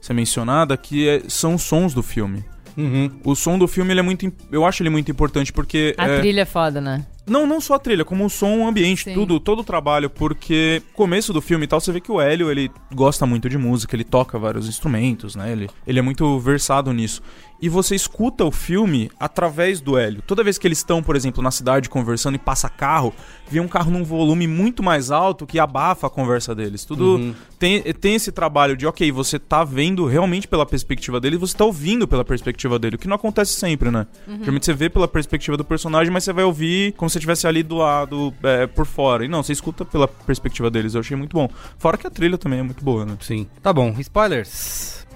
[0.00, 2.44] ser mencionada, que é- são os sons do filme.
[2.76, 3.10] Uhum.
[3.22, 6.18] O som do filme, ele é muito, eu acho ele muito importante porque A é,
[6.20, 7.04] trilha é foda, né?
[7.26, 9.14] Não, não só a trilha, como o som, o ambiente, Sim.
[9.14, 12.50] tudo, todo o trabalho, porque começo do filme e tal, você vê que o Hélio,
[12.50, 15.52] ele gosta muito de música, ele toca vários instrumentos, né?
[15.52, 17.22] Ele, ele é muito versado nisso.
[17.60, 20.20] E você escuta o filme através do Hélio.
[20.26, 23.14] Toda vez que eles estão, por exemplo, na cidade conversando e passa carro,
[23.48, 26.84] vê um carro num volume muito mais alto que abafa a conversa deles.
[26.84, 27.34] Tudo Uhum.
[27.60, 31.64] tem, tem esse trabalho de, ok, você tá vendo realmente pela perspectiva dele, você tá
[31.64, 34.08] ouvindo pela perspectiva dele, o que não acontece sempre, né?
[34.26, 34.38] Uhum.
[34.38, 37.46] Geralmente você vê pela perspectiva do personagem, mas você vai ouvir como se você estivesse
[37.46, 39.24] ali do lado, é, por fora.
[39.24, 41.48] E não, você escuta pela perspectiva deles, eu achei muito bom.
[41.78, 43.16] Fora que a trilha também é muito boa, né?
[43.20, 43.46] Sim.
[43.62, 45.06] Tá bom, spoilers.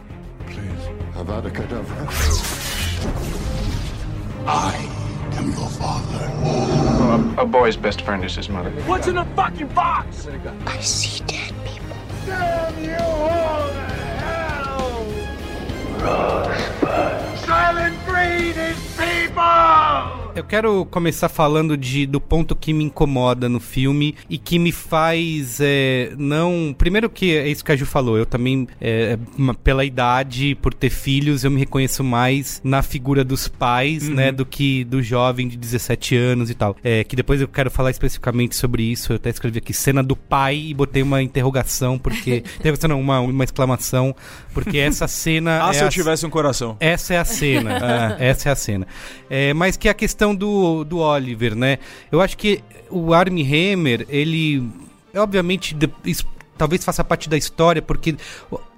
[1.18, 1.96] Avada Kedavra.
[4.46, 4.88] I
[5.38, 6.30] am your father.
[7.38, 8.70] A, a boy's best friend is his mother.
[8.86, 10.28] What's in the fucking box?
[10.66, 11.96] I see dead people.
[12.26, 13.80] Damn you all to
[14.20, 15.06] hell!
[15.98, 16.85] People!
[20.36, 24.70] Eu quero começar falando de, do ponto que me incomoda no filme e que me
[24.70, 26.74] faz é, não.
[26.76, 29.18] Primeiro que é isso que a Ju falou, eu também, é,
[29.64, 34.44] pela idade, por ter filhos, eu me reconheço mais na figura dos pais, né, do
[34.44, 36.76] que do jovem de 17 anos e tal.
[36.84, 39.12] É, que depois eu quero falar especificamente sobre isso.
[39.12, 42.44] Eu até escrevi aqui cena do pai e botei uma interrogação, porque.
[42.60, 44.14] interrogação não, uma, uma exclamação,
[44.52, 45.64] porque essa cena.
[45.64, 46.76] Ah, é se eu a- tivesse um coração.
[46.92, 47.78] Essa é a cena.
[48.18, 48.86] Essa é a cena.
[49.28, 51.78] É, mas que é a questão do, do Oliver, né?
[52.10, 54.62] Eu acho que o Armie Hammer, ele.
[55.14, 55.90] Obviamente, de-
[56.58, 58.16] talvez faça parte da história, porque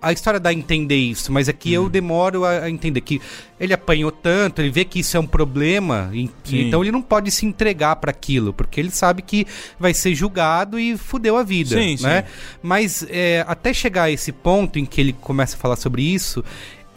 [0.02, 3.20] a história dá a entender isso, mas aqui eu demoro a, a entender que
[3.58, 7.30] ele apanhou tanto, ele vê que isso é um problema, e- então ele não pode
[7.30, 9.46] se entregar para aquilo, porque ele sabe que
[9.78, 12.22] vai ser julgado e fudeu a vida, Sim, né?
[12.22, 12.28] sim.
[12.62, 16.44] Mas é, até chegar a esse ponto em que ele começa a falar sobre isso,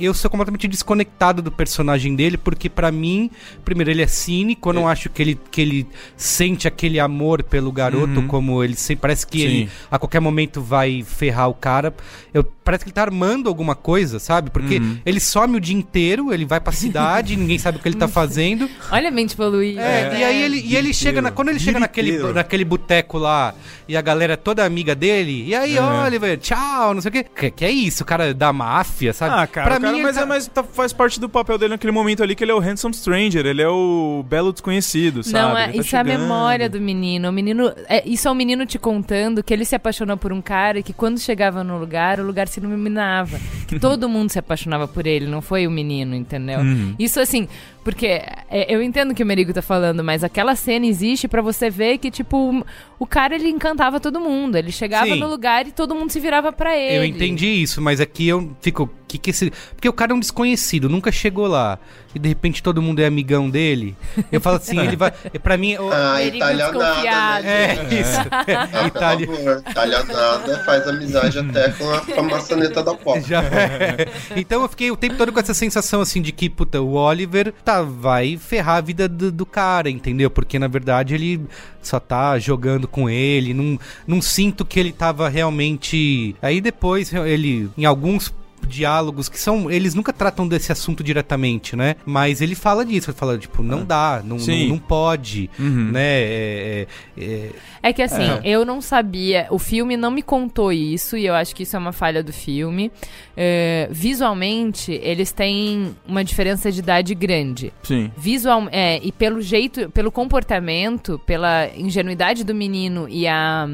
[0.06, 3.30] eu sou completamente desconectado do personagem dele, porque pra mim,
[3.66, 7.72] primeiro, ele é cínico, eu não acho que ele, que ele sente aquele amor pelo
[7.72, 8.28] garoto, Uhum.
[8.28, 9.02] como ele sempre.
[9.02, 9.44] Parece que Sim.
[9.46, 11.94] ele a qualquer momento vai ferrar o cara.
[12.34, 14.50] Eu, parece que ele tá armando alguma coisa, sabe?
[14.50, 14.98] Porque Uhum.
[15.06, 18.08] ele some o dia inteiro, ele vai pra cidade, ninguém sabe o que ele tá
[18.08, 18.70] fazendo.
[18.92, 19.82] Olha a mente poluída.
[19.82, 20.20] É, né?
[20.20, 23.54] e aí ele, e ele chega na, quando ele chega naquele, naquele boteco lá
[23.88, 26.04] e a galera é toda amiga dele, e aí, Uhum.
[26.06, 27.24] Oliver, tchau, não sei o quê.
[27.36, 29.36] Que, que é isso, o cara é da máfia, sabe?
[29.36, 31.72] Ah, cara, pra o cara- mas, ele é, mas tá- faz parte do papel dele
[31.74, 35.34] naquele momento ali que ele é o handsome stranger, ele é o belo desconhecido, sabe?
[35.54, 36.22] Não, é, tá isso é a chegando.
[36.22, 37.30] memória do menino.
[37.30, 37.74] O menino.
[37.88, 40.84] É, isso é o menino te contando que ele se apaixonou por um cara e
[40.84, 43.40] que quando chegava no lugar, o lugar se iluminava.
[43.68, 46.60] Que todo mundo se apaixonava por ele, não foi o menino, entendeu?
[46.60, 46.96] Uhum.
[47.00, 47.48] Isso assim,
[47.84, 48.06] porque
[48.50, 51.70] é, eu entendo o que o Merigo tá falando, mas aquela cena existe pra você
[51.70, 52.63] ver que, tipo,
[53.00, 54.56] o, cara ele encantava todo mundo.
[54.58, 55.20] Ele chegava Sim.
[55.20, 56.98] no lugar e todo mundo se virava pra ele.
[56.98, 58.89] Eu entendi isso, mas aqui eu fico.
[59.08, 59.52] Que que esse...
[59.76, 61.78] Porque o cara é um desconhecido, nunca chegou lá.
[62.15, 63.94] E de repente todo mundo é amigão dele.
[64.32, 65.12] Eu falo assim, ele vai.
[65.44, 65.76] Pra mim.
[65.76, 67.88] o- Ah, italianada, né?
[67.89, 68.17] É isso.
[68.32, 73.28] Ah, Itali- favor, italianada faz amizade até com a, com a maçaneta da porta.
[73.28, 74.08] Já é.
[74.36, 77.54] Então eu fiquei o tempo todo com essa sensação assim de que, puta, o Oliver
[77.65, 80.30] tá, vai ferrar a vida do, do cara, entendeu?
[80.30, 81.42] Porque na verdade ele
[81.82, 83.54] só tá jogando com ele.
[83.54, 86.36] Não, não sinto que ele tava realmente.
[86.42, 88.34] Aí depois ele, em alguns
[88.72, 89.70] diálogos que são.
[89.70, 91.96] Eles nunca tratam desse assunto diretamente, né?
[92.06, 95.92] Mas ele fala disso, ele fala, tipo, não dá, não, não, não pode, Uhum.
[95.92, 96.02] né?
[96.02, 97.50] É, é, é,
[97.84, 98.42] É que assim, É.
[98.44, 101.80] eu não sabia, o filme não me contou isso, e eu acho que isso é
[101.80, 102.92] uma falha do filme.
[103.36, 107.74] É, visualmente, eles têm uma diferença de idade grande.
[107.84, 108.12] Sim.
[108.18, 113.68] Visual, é, e pelo jeito, pelo comportamento, pela ingenuidade do menino e a.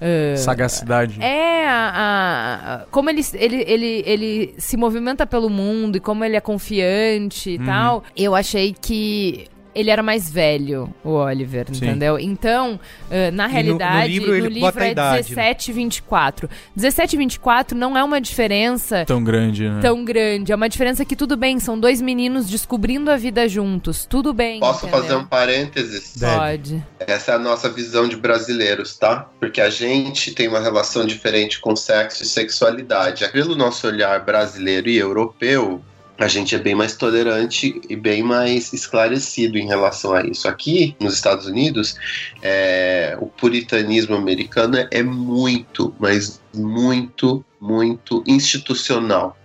[0.00, 1.20] é, Sagacidade.
[1.22, 6.24] É, a, a- a- como ele, ele, ele, ele se movimenta pelo mundo e como
[6.24, 7.64] ele é confiante e Uhum.
[7.66, 11.84] tal, eu achei que ele era mais velho, o Oliver, Sim.
[11.86, 12.18] entendeu?
[12.18, 12.78] Então,
[13.10, 15.42] eh, na no- no realidade, livro ele bota a é idade, né?
[15.42, 16.50] 17 e 24.
[16.76, 19.80] 17 e 24 não é uma diferença Tão grande, né?
[19.80, 20.52] tão grande.
[20.52, 24.04] É uma diferença que tudo bem, são dois meninos descobrindo a vida juntos.
[24.06, 24.60] Tudo bem.
[24.60, 25.02] Posso entendeu?
[25.02, 26.14] fazer um parênteses?
[26.20, 26.82] Pode.
[27.00, 29.28] Essa é a nossa visão de brasileiros, tá?
[29.40, 33.28] Porque a gente tem uma relação diferente com sexo e sexualidade.
[33.30, 35.82] Pelo nosso olhar brasileiro e europeu,
[36.16, 40.46] a gente é bem mais tolerante e bem mais esclarecido em relação a isso.
[40.48, 41.96] Aqui, nos Estados Unidos,
[42.40, 49.36] é, o puritanismo americano é muito, mas muito, muito institucional.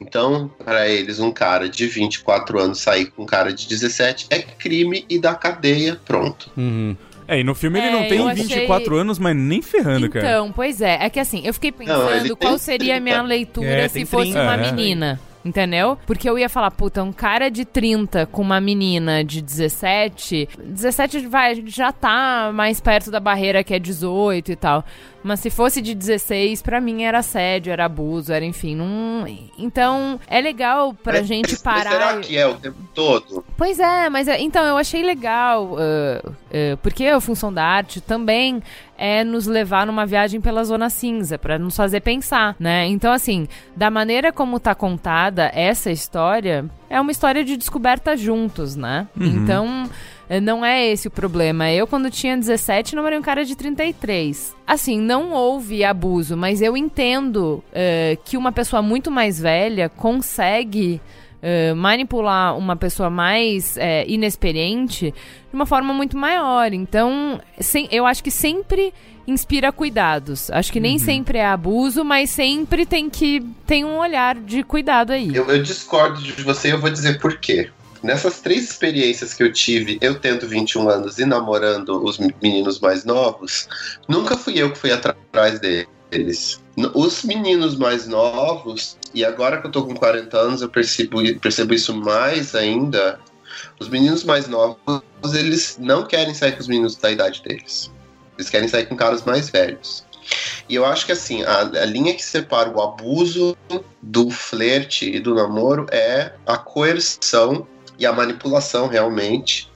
[0.00, 4.38] Então, para eles, um cara de 24 anos sair com um cara de 17 é
[4.40, 6.50] crime e dá cadeia, pronto.
[6.56, 6.96] Uhum.
[7.28, 10.08] É, e no filme ele É, não eu tem achei- 24 anos, mas nem ferrando,
[10.08, 10.24] cara.
[10.24, 10.98] Então, pois é.
[11.04, 13.28] É que assim, eu fiquei pensando Não, ele qual seria a minha 30.
[13.28, 14.56] leitura É, se fosse 30, uma é.
[15.46, 15.96] Entendeu?
[16.06, 20.48] Porque eu ia falar, puta, um cara de 30 com uma menina de 17.
[20.58, 24.84] 17 vai, já tá mais perto da barreira que é 18 e tal.
[25.22, 28.76] Mas se fosse de 16, pra mim era assédio, era abuso, era enfim.
[28.76, 29.24] Não...
[29.58, 31.90] Então, é legal pra Mas- gente mas parar.
[31.90, 33.44] será que é o tempo todo?
[33.56, 38.00] Pois é, mas é- então eu achei legal, ah, ah, porque a função da arte
[38.00, 38.62] também
[38.98, 42.86] é nos levar numa viagem pela zona cinza, pra nos fazer pensar, né?
[42.86, 48.76] Então, assim, da maneira como tá contada essa história, é uma história de descoberta juntos,
[48.76, 49.06] né?
[49.18, 49.26] Uhum.
[49.26, 49.90] Então.
[50.28, 51.70] eh, Não é esse o problema.
[51.70, 54.54] Eu, quando tinha 17, namorei um cara de 33.
[54.66, 61.00] Assim, não houve abuso, mas eu entendo eh, que uma pessoa muito mais velha consegue
[61.42, 66.72] eh, manipular uma pessoa mais eh, inexperiente de uma forma muito maior.
[66.72, 68.92] Então, sem- eu acho que sempre
[69.26, 70.50] inspira cuidados.
[70.50, 75.12] Acho que nem sempre é abuso, mas sempre tem que tem um olhar de cuidado
[75.12, 75.34] aí.
[75.34, 77.68] Eu, eu discordo de você e eu vou dizer por quê.
[78.02, 83.04] Nessas três experiências que eu tive, eu tendo 21 anos e namorando os meninos mais
[83.04, 83.66] novos,
[84.06, 85.88] nunca fui eu que fui atrás deles.
[86.76, 91.18] N- Os meninos mais novos, e agora que eu tô com 40 anos, eu percebo,
[91.40, 93.18] percebo isso mais ainda.
[93.80, 94.78] Os meninos mais novos,
[95.34, 97.90] eles não querem sair com os meninos da idade deles.
[98.36, 100.04] Eles querem sair com caras mais velhos.
[100.68, 103.56] E eu acho que assim, a, a linha que separa o abuso
[104.02, 107.66] do flerte e do namoro é a coerção
[107.98, 109.70] e a manipulação realmente.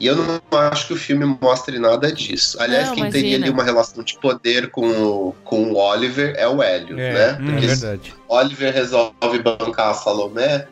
[0.00, 2.56] E eu não acho que o filme mostre nada disso.
[2.60, 3.44] Aliás, Não, quem teria imagina.
[3.46, 7.10] ali uma relação de poder com o, com o Oliver é o Hélio, né?
[7.20, 8.14] é Porque se verdade.
[8.26, 10.66] Oliver resolve bancar a Salomé,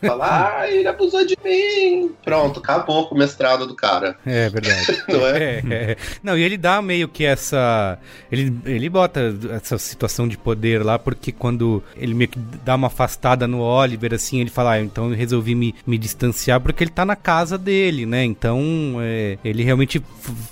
[0.00, 2.12] fala, ah, ele abusou de mim.
[2.24, 4.16] Pronto, acabou com o mestrado do cara.
[4.24, 5.02] É verdade.
[5.08, 5.62] Não é?
[5.70, 5.96] é?
[6.22, 7.98] Não, e ele dá meio que essa.
[8.30, 12.86] Ele, ele bota essa situação de poder lá, porque quando ele meio que dá uma
[12.88, 16.90] afastada no Oliver, assim, ele fala, ah, então eu resolvi me, me distanciar porque ele
[16.90, 18.24] tá na casa dele, né?
[18.24, 20.02] Então é, ele realmente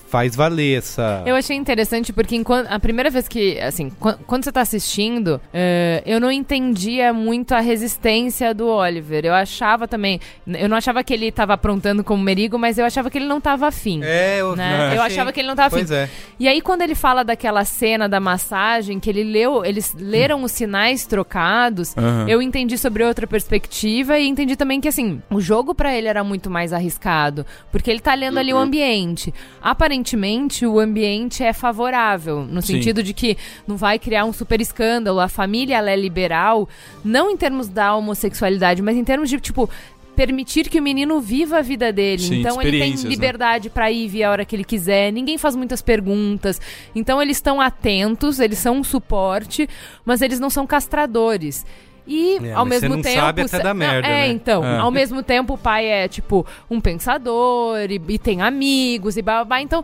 [0.09, 1.23] faz valer essa.
[1.27, 5.41] Eu achei interessante porque enquanto, a primeira vez que, assim, quan- quando você tá assistindo,
[5.53, 9.25] eh, eu não entendia muito a resistência do Oliver.
[9.25, 13.11] Eu achava também, eu não achava que ele tava aprontando como merigo, mas eu achava
[13.11, 14.01] que ele não tava afim.
[14.03, 14.97] É, eu, né?
[14.97, 15.87] Eu achava que ele não tava afim.
[15.87, 16.09] Pois é.
[16.39, 20.53] E aí, quando ele fala daquela cena da massagem, que ele leu, eles leram os
[20.53, 22.27] sinais trocados, Aham.
[22.29, 26.25] eu entendi sobre outra perspectiva e entendi também que, assim, o jogo pra ele era
[26.25, 29.33] muito mais arriscado, porque ele tá lendo ali o ambiente.
[29.63, 32.75] Aparentemente, o ambiente é favorável, no Sim.
[32.75, 36.69] sentido de que não vai criar um super escândalo, a família ela é liberal,
[37.05, 39.69] não em termos da homossexualidade, mas em termos de, tipo,
[40.17, 42.23] permitir que o menino viva a vida dele.
[42.23, 43.03] Sim, então ele tem né?
[43.05, 46.61] liberdade pra ir vir a hora que ele quiser, ninguém faz muitas perguntas.
[46.95, 49.69] Então eles estão atentos, eles são um suporte,
[50.05, 51.67] mas eles não são castradores.
[52.07, 53.17] E É, ao mesmo não tempo.
[53.21, 54.29] sabe até sa- dar não, merda, É, né?
[54.29, 54.65] então.
[54.65, 54.79] É.
[54.79, 59.37] Ao mesmo tempo, o pai é, tipo, um pensador e, e tem amigos e blá,
[59.37, 59.63] blá, blá.
[59.63, 59.83] Então,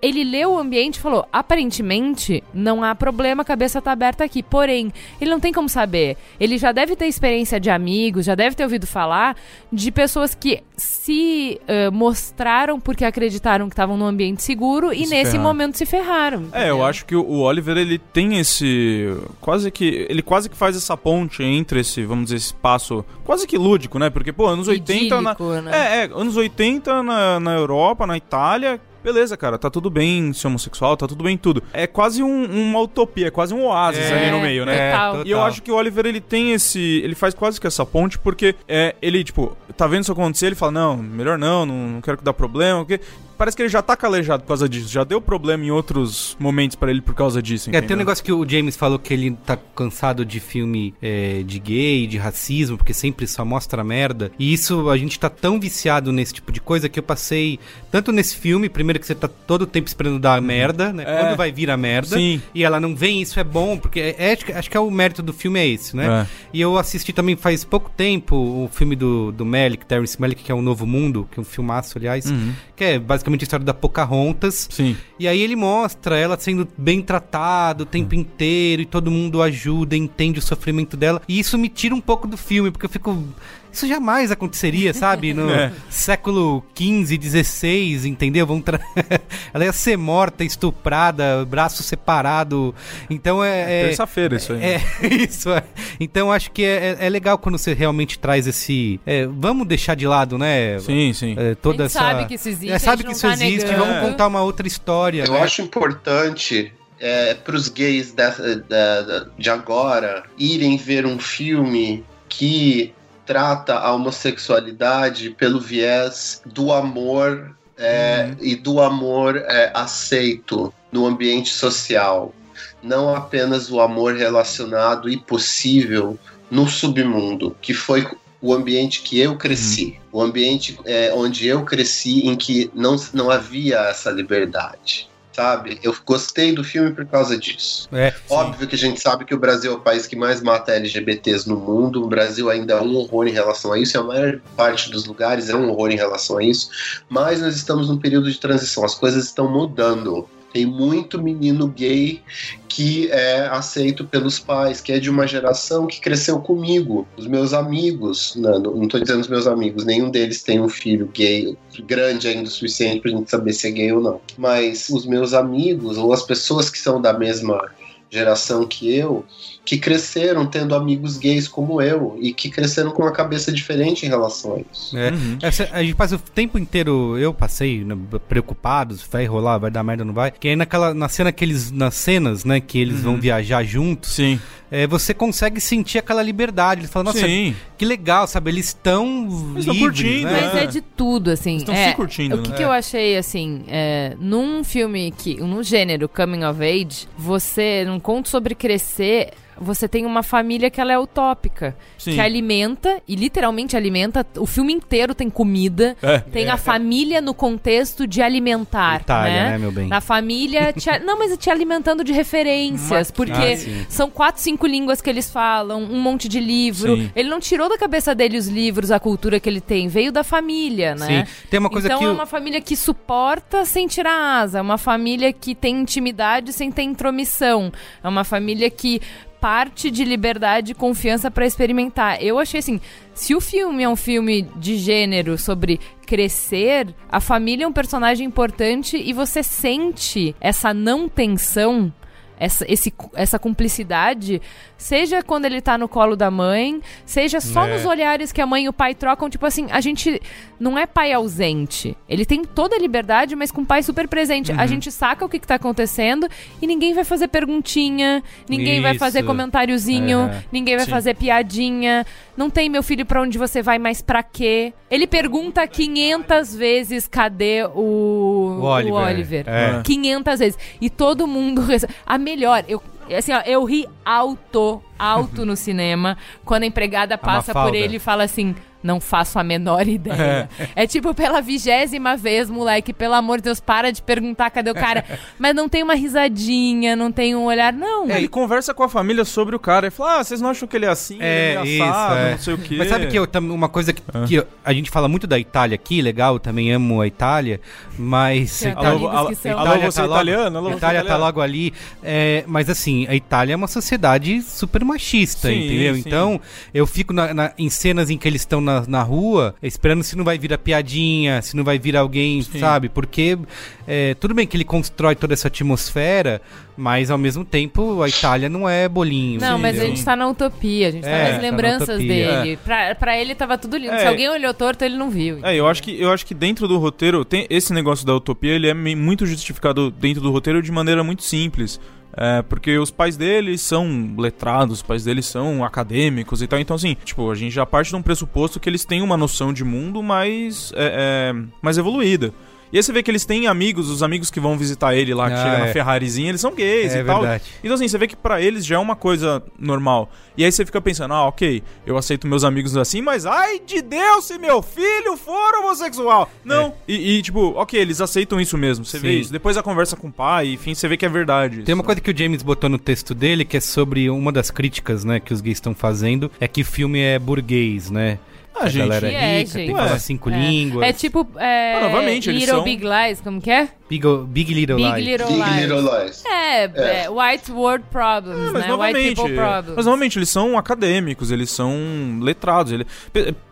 [0.00, 4.42] ele leu o ambiente e falou: aparentemente, não há problema, a cabeça tá aberta aqui.
[4.42, 6.16] Porém, ele não tem como saber.
[6.38, 9.36] Ele já deve ter experiência de amigos, já deve ter ouvido falar
[9.72, 15.10] de pessoas que se eh, mostraram porque acreditaram que estavam num ambiente seguro e se
[15.10, 15.42] nesse ferraram.
[15.42, 16.44] momento se ferraram.
[16.52, 20.56] É, eu acho que o o Oliver ele tem esse quase que ele quase que
[20.56, 24.10] faz essa ponte entre esse, vamos dizer, esse espaço quase que lúdico, né?
[24.10, 25.36] Porque, pô, anos 80 na...
[25.62, 25.70] Né?
[25.72, 30.46] É, é, anos 80 na, na Europa, na Itália, beleza, cara, tá tudo bem ser
[30.48, 31.62] homossexual, tá tudo bem tudo.
[31.72, 34.92] É quase um- uma utopia, é quase um oásis É, ali no meio, né?
[34.92, 35.26] total.
[35.26, 37.00] E eu acho que o Oliver, ele tem esse...
[37.02, 40.54] Ele faz quase que essa ponte, porque é, ele, tipo, tá vendo isso acontecer, ele
[40.54, 43.00] fala, não, melhor não, não, não quero que dá problema, porque...
[43.40, 46.76] Parece que ele já tá calejado por causa disso, já deu problema em outros momentos
[46.76, 47.96] pra ele por causa disso, É, tem um entendeu?
[47.96, 52.18] negócio que o James falou que ele tá cansado de filme é, de gay, de
[52.18, 54.30] racismo, porque sempre só mostra merda.
[54.38, 57.58] E isso, a gente tá tão viciado nesse tipo de coisa que eu passei
[57.90, 61.04] tanto nesse filme, primeiro que você tá todo o tempo esperando dar merda, né?
[61.06, 61.20] É.
[61.22, 62.16] Quando vai vir a merda.
[62.16, 62.42] Sim.
[62.54, 65.22] E ela não vem, isso é bom, porque é, é- acho, que, é o mérito
[65.22, 66.26] do filme é esse, né?
[66.26, 66.26] É.
[66.52, 70.52] E eu assisti também faz pouco tempo o filme do, do Melick, Terrence Malick, que
[70.52, 72.52] é o Novo Mundo, que é um filmaço, aliás, Uhum.
[72.76, 74.68] que é basicamente a história da Pocahontas.
[74.70, 74.96] Sim.
[75.18, 79.96] E aí ele mostra ela sendo bem tratada o tempo inteiro e todo mundo ajuda,
[79.96, 81.22] entende o sofrimento dela.
[81.28, 83.24] E isso me tira um pouco do filme, porque eu fico.
[83.72, 85.32] Isso jamais aconteceria, sabe?
[85.34, 85.72] No É.
[85.88, 88.46] século XV, XVI, entendeu?
[88.46, 88.80] Vão tra-
[89.54, 92.74] ela ia ser morta, estuprada, braço separado.
[93.08, 93.82] Então é.
[93.82, 94.62] é- Terça-feira isso aí.
[94.62, 94.80] é,
[95.28, 95.62] isso é.
[95.98, 99.00] Então acho que é, é- é legal quando você realmente traz esse.
[99.06, 100.78] é, vamos deixar de lado, né?
[100.80, 101.34] Sim, sim.
[101.38, 102.06] É, toda A gente essa.
[102.06, 103.64] sabe que isso existe, É, sabe que não isso tá existe.
[103.66, 103.84] negando.
[103.84, 105.24] Vamos contar uma outra história.
[105.24, 105.40] Eu né?
[105.42, 112.04] acho importante é, para os gays dessa- da- da- de agora irem ver um filme
[112.28, 112.92] que
[113.30, 121.48] trata a homossexualidade pelo viés do amor é, e do amor é, aceito no ambiente
[121.48, 122.34] social.
[122.82, 126.18] Não apenas o amor relacionado e possível
[126.50, 128.04] no submundo, que foi
[128.42, 133.30] o ambiente que eu cresci, o ambiente é, onde eu cresci em que não, não
[133.30, 135.08] havia essa liberdade.
[135.32, 135.78] Sabe?
[135.82, 137.88] Eu gostei do filme por causa disso.
[137.92, 140.72] É, Óbvio que a gente sabe que o Brasil é o país que mais mata
[140.72, 142.02] LGBTs no mundo.
[142.02, 145.06] O Brasil ainda é um horror em relação a isso, e a maior parte dos
[145.06, 146.70] lugares é um horror em relação a isso.
[147.08, 150.28] Mas nós estamos num período de transição, as coisas estão mudando.
[150.52, 152.22] Tem muito menino gay
[152.68, 157.06] que é aceito pelos pais, que é de uma geração que cresceu comigo.
[157.16, 161.10] Os meus amigos, não, não tô dizendo os meus amigos, nenhum deles tem um filho
[161.12, 164.20] gay grande ainda o suficiente pra gente saber se é gay ou não.
[164.38, 167.70] Mas os meus amigos, ou as pessoas que são da mesma
[168.10, 169.24] geração que eu,
[169.64, 174.08] que cresceram tendo amigos gays como eu e que cresceram com uma cabeça diferente em
[174.08, 174.96] relação a isso.
[174.98, 175.10] É.
[175.12, 175.38] Uhum.
[175.40, 177.96] Essa- a gente passa o tempo inteiro, eu passei né,
[178.28, 180.30] preocupado, se vai rolar, vai dar merda, não vai.
[180.32, 184.14] Que aí naquela, na cena que eles, nas cenas, né, que eles vão viajar juntos,
[184.16, 184.40] Sim.
[184.70, 186.82] É, você consegue sentir aquela liberdade.
[186.82, 187.56] Eles falam, nossa, Sim.
[187.76, 188.50] que legal, sabe?
[188.50, 190.50] Eles estão Eles tão livres, curtindo, né?
[190.52, 191.56] Mas é de tudo, assim.
[191.56, 192.56] Estão é, se curtindo, O que, né?
[192.56, 195.36] que eu achei, assim, é, num filme que.
[195.36, 199.30] num gênero coming of age, você, num conto sobre crescer.
[199.60, 202.14] Você tem uma família que ela é utópica, Sim.
[202.14, 206.18] que alimenta, e literalmente alimenta, o filme inteiro tem comida, É.
[206.18, 209.50] tem a família no contexto de alimentar, Itália, né?
[209.50, 209.86] né, meu bem?
[209.88, 215.02] Na família, te, não, mas te alimentando de referências, porque Ah, são quatro, cinco línguas
[215.02, 216.96] que eles falam, um monte de livro.
[216.96, 217.10] Sim.
[217.14, 220.24] Ele não tirou da cabeça dele os livros, a cultura que ele tem, veio da
[220.24, 221.26] família, né?
[221.26, 221.32] Sim.
[221.50, 224.78] Tem uma coisa então que é uma família que suporta sem tirar asa, é uma
[224.78, 227.70] família que tem intimidade sem ter intromissão,
[228.02, 229.00] é uma família que
[229.40, 232.22] parte de liberdade e confiança pra experimentar.
[232.22, 232.80] Eu achei assim,
[233.14, 238.26] se o filme é um filme de gênero sobre crescer, a família é um personagem
[238.26, 241.92] importante e você sente essa não tensão
[242.40, 244.40] essa, esse, essa cumplicidade,
[244.76, 247.74] seja quando ele tá no colo da mãe, seja só É.
[247.74, 250.20] nos olhares que a mãe e o pai trocam, tipo assim, a gente
[250.58, 251.96] não é pai ausente.
[252.08, 254.50] Ele tem toda a liberdade, mas com o pai super presente.
[254.52, 254.58] Uhum.
[254.60, 256.26] A gente saca o que, que tá acontecendo
[256.60, 258.98] e ninguém vai fazer perguntinha, ninguém vai Isso.
[259.00, 260.44] fazer comentáriozinho, É.
[260.50, 260.90] ninguém vai Sim.
[260.90, 262.06] fazer piadinha.
[262.40, 264.72] Não tem meu filho pra onde você vai, mas pra quê?
[264.90, 268.94] Ele pergunta 500 vezes cadê o, O Oliver.
[268.94, 269.44] Oliver.
[269.46, 269.82] É.
[269.84, 270.58] 500 vezes.
[270.80, 271.60] E todo mundo.
[272.06, 272.82] A melhor, eu.
[273.14, 277.76] Assim, ó, eu ri alto, alto no cinema, quando a empregada passa por Mafalda.
[277.76, 280.48] ele e fala assim: não faço a menor ideia.
[280.74, 284.74] É, tipo pela vigésima vez, moleque, pelo amor de Deus, para de perguntar cadê o
[284.74, 285.04] cara.
[285.38, 288.08] Mas não tem uma risadinha, não tem um olhar, não.
[288.10, 290.66] É, ele conversa com a família sobre o cara e fala: Ah, vocês não acham
[290.68, 291.18] que ele é assim?
[291.20, 292.30] É, ele isso, é assado, é.
[292.32, 292.76] não sei o quê.
[292.78, 295.74] Mas sabe que eu, uma coisa que, que eu- a gente fala muito da Itália
[295.74, 297.60] aqui, legal, eu também amo a Itália,
[297.98, 298.62] mas...
[298.62, 300.58] Itália- alô, alô, você tá logo- italiano?
[300.58, 301.72] Alô, Itália tá logo ali.
[302.02, 305.94] é, mas assim, a Itália é uma sociedade super machista, Sim, entendeu?
[305.94, 306.02] sim.
[306.06, 306.40] Então,
[306.72, 310.16] eu fico na- na- em cenas em que eles estão na, na rua, esperando se
[310.16, 312.88] não vai vir a piadinha, se não vai vir alguém, sabe?
[312.88, 313.38] Porque
[313.86, 316.40] é, tudo bem que ele constrói toda essa atmosfera,
[316.76, 319.40] mas ao mesmo tempo a Itália não é bolinho.
[319.40, 319.88] Não, mas a entendeu?
[319.96, 322.58] gente tá na utopia, a gente tá É, nas tá na lembranças dele.
[322.64, 323.92] Pra, pra ele tava tudo lindo.
[323.92, 323.98] É.
[323.98, 325.40] Se alguém olhou torto, ele não viu.
[325.42, 328.52] É, eu acho que eu acho que dentro do roteiro tem esse negócio da utopia,
[328.52, 331.80] ele é muito justificado dentro do roteiro de maneira muito simples.
[332.16, 336.58] É, porque os pais dele são letrados, os pais dele são acadêmicos e tal.
[336.58, 339.52] Então, assim, tipo, a gente já parte de um pressuposto que eles têm uma noção
[339.52, 342.32] de mundo mais, é, é, mais evoluída.
[342.72, 345.28] E aí você vê que eles têm amigos, os amigos que vão visitar ele lá,
[345.28, 345.72] que Ah, chega na é.
[345.72, 347.20] Ferrarizinha, eles são gays É e tal.
[347.20, 347.44] verdade.
[347.64, 350.08] Então assim, você vê que pra eles já é uma coisa normal.
[350.36, 353.82] E aí você fica pensando, ah, ok, eu aceito meus amigos assim, mas ai de
[353.82, 356.30] Deus se meu filho for homossexual.
[356.44, 356.72] Não.
[356.86, 358.84] E, e, tipo, ok, eles aceitam isso mesmo.
[358.84, 359.12] Você vê É.
[359.14, 359.18] Sim.
[359.20, 359.32] isso.
[359.32, 361.62] Depois a conversa com o pai, enfim, você vê que é verdade.
[361.62, 364.50] Tem uma coisa que o James botou no texto dele, que é sobre uma das
[364.50, 368.18] críticas, né, que os gays estão fazendo, é que o filme é burguês, né?
[368.54, 368.82] A gente.
[368.82, 369.76] galera é é, rica, tem que gente.
[369.76, 369.98] falar Ué.
[369.98, 370.38] cinco É.
[370.38, 370.88] línguas.
[370.88, 371.26] É tipo.
[371.36, 373.68] É, Ah, novamente, eles Little são- Big Lies, como que é?
[373.88, 375.06] Big, Big Little Big Lies.
[375.06, 375.60] Little Big.
[375.60, 376.24] Little Lies.
[376.26, 377.04] É, É.
[377.04, 378.58] é, White World Problems, É, mas né?
[378.60, 379.76] White novamente, People Problems.
[379.76, 381.72] mas novamente eles são acadêmicos, eles são
[382.20, 382.86] letrados, ele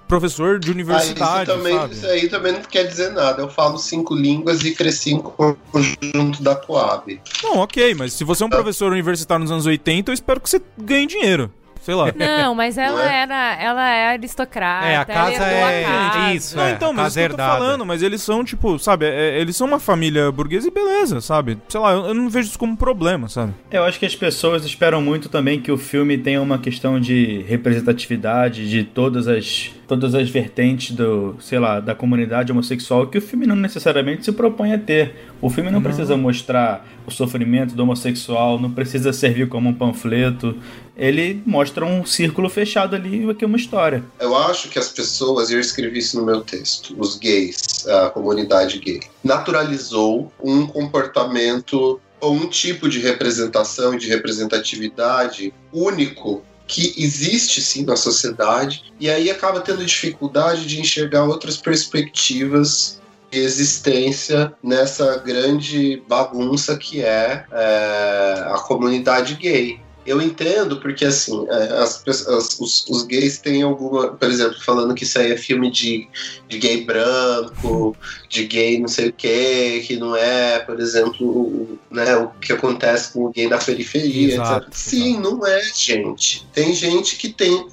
[0.07, 1.95] professor de Ah, isso, universidade, também, sabe?
[1.95, 3.43] isso aí também não quer dizer nada.
[3.43, 7.21] Eu falo cinco línguas e cresci em conjunto da Coab.
[7.43, 10.49] Não, ok, mas se você é um professor universitário nos anos 80, eu espero que
[10.49, 11.53] você ganhe dinheiro.
[11.83, 12.13] Sei lá.
[12.15, 13.23] Não, mas ela Não é?
[13.23, 14.87] era, ela é aristocrata.
[14.87, 16.35] É, a ela casa é- a casa.
[16.35, 18.45] isso, Não, é, então, a mas casa isso que eu tô falando, mas eles são,
[18.45, 21.59] tipo, sabe, é- eles são uma família burguesa e beleza, sabe?
[21.69, 23.53] Sei lá, eu, eu não vejo isso como um problema, sabe?
[23.71, 27.45] Eu acho que as pessoas esperam muito também que o filme tenha uma questão de
[27.49, 33.23] representatividade de todas as todas as vertentes do, sei lá, da comunidade homossexual que o
[33.23, 35.31] filme não necessariamente se propõe a ter.
[35.41, 40.55] O filme não precisa mostrar o sofrimento do homossexual, não precisa servir como um panfleto.
[40.99, 44.05] Ele mostra um círculo fechado ali e aqui é uma história.
[44.19, 48.11] Eu acho que as pessoas, e eu escrevi isso no meu texto, os gays, a
[48.11, 56.95] comunidade gay, naturalizou um comportamento ou um tipo de representação e de representatividade único que
[56.99, 64.53] existe sim na sociedade e aí acaba tendo dificuldade de enxergar outras perspectivas de existência
[64.63, 69.81] nessa grande bagunça que é, é, a comunidade gay.
[70.09, 74.13] Eu entendo porque, assim, é, as, pessoas- os, os gays têm alguma.
[74.15, 76.09] Por exemplo, falando que isso aí é filme de,
[76.49, 77.97] de gay branco,
[78.29, 82.53] de gay não sei o quê, que não é, por exemplo, o, né, o que
[82.53, 84.75] acontece com o gay da periferia, Exato, etc.
[84.75, 86.47] Sim, não é, gente.
[86.55, 87.69] Tem gente que tem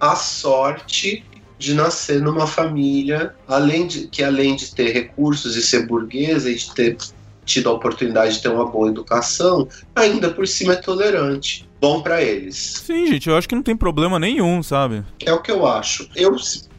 [0.00, 1.24] a sorte
[1.58, 6.54] de nascer numa família além de, que além de ter recursos e ser burguesa e
[6.54, 6.96] de ter
[7.44, 11.68] tido a oportunidade de ter uma boa educação, ainda por cima é tolerante.
[11.84, 12.80] Bom pra eles.
[12.82, 15.04] Sim, gente, eu acho que não tem problema nenhum, sabe?
[15.20, 16.08] É o que eu acho.
[16.16, 16.34] Eu,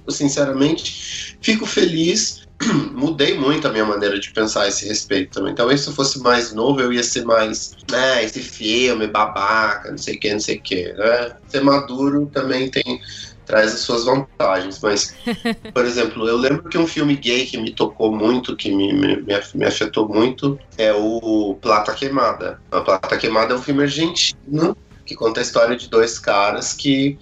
[0.10, 2.42] sinceramente, fico feliz.
[2.92, 5.54] Mudei muito a minha maneira de pensar a esse respeito também.
[5.54, 7.76] Talvez se eu fosse mais novo, eu ia ser mais.
[7.94, 10.92] Ah, esse filme, babaca, não sei o que, não sei o que.
[10.94, 11.36] Né?
[11.50, 13.00] Ser maduro também tem.
[13.46, 15.14] Traz as suas vantagens, mas,
[15.72, 19.24] por exemplo, eu lembro que um filme gay que me tocou muito, que me, me,
[19.24, 22.60] me afetou muito, é o Plata Queimada.
[22.72, 24.76] A Plata Queimada é um filme argentino
[25.06, 27.18] que conta a história de dois caras que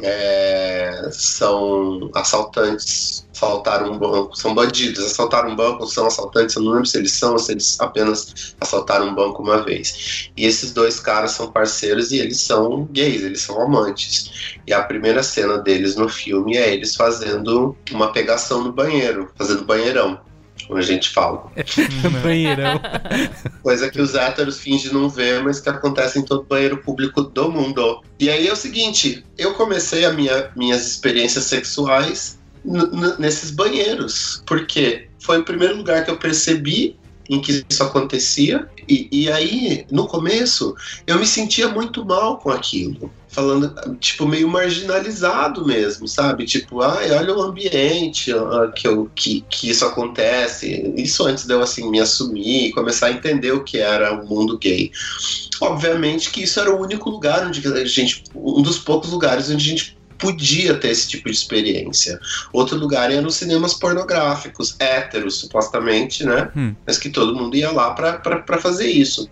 [0.00, 6.72] é, são assaltantes, assaltaram um banco, são bandidos, assaltaram um banco, são assaltantes, eu não
[6.72, 10.30] lembro se eles são se eles apenas assaltaram um banco uma vez.
[10.36, 14.58] E esses dois caras são parceiros e eles são gays, eles são amantes.
[14.66, 19.64] E a primeira cena deles no filme é eles fazendo uma pegação no banheiro, fazendo
[19.64, 20.20] banheirão.
[20.66, 21.50] Como a gente fala.
[22.22, 22.80] Banheirão.
[23.62, 27.50] Coisa que os héteros fingem não ver, mas que acontece em todo banheiro público do
[27.50, 28.02] mundo.
[28.18, 32.38] E aí é o seguinte, eu comecei a minha, minhas experiências sexuais
[33.18, 34.42] nesses banheiros.
[34.46, 36.96] Porque foi o primeiro lugar que eu percebi
[37.32, 38.68] em que isso acontecia.
[38.88, 40.74] E, e aí, no começo,
[41.06, 43.10] eu me sentia muito mal com aquilo.
[43.28, 46.44] Falando, tipo, meio marginalizado mesmo, sabe?
[46.44, 48.30] Tipo, ai, olha o ambiente
[48.74, 50.92] que, eu, que, que isso acontece.
[50.96, 54.28] Isso antes de eu, assim, me assumir e começar a entender o que era o
[54.28, 54.92] mundo gay.
[55.62, 58.24] Obviamente que isso era o único lugar onde a gente...
[58.34, 62.18] Um dos poucos lugares onde a gente podia ter esse tipo de experiência.
[62.52, 66.48] Outro lugar era nos cinemas pornográficos, héteros, supostamente, né?
[66.56, 66.74] Hum.
[66.86, 69.28] Mas que todo mundo ia lá pra fazer isso.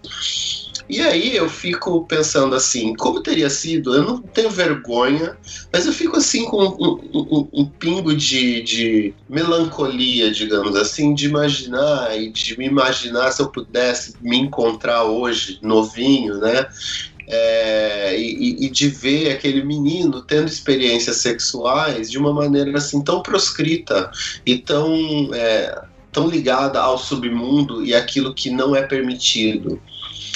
[0.89, 3.95] E aí eu fico pensando assim, como teria sido?
[3.95, 5.37] Eu não tenho vergonha,
[5.73, 11.15] mas eu fico assim com um, um- um- um pingo de, de melancolia, digamos assim,
[11.15, 16.67] de imaginar e de me imaginar se eu pudesse me encontrar hoje, novinho, né?
[17.33, 23.23] É, e, e, de ver aquele menino tendo experiências sexuais de uma maneira assim tão
[23.23, 24.11] proscrita
[24.45, 29.81] e tão, é, tão ligada ao submundo e aquilo que não é permitido.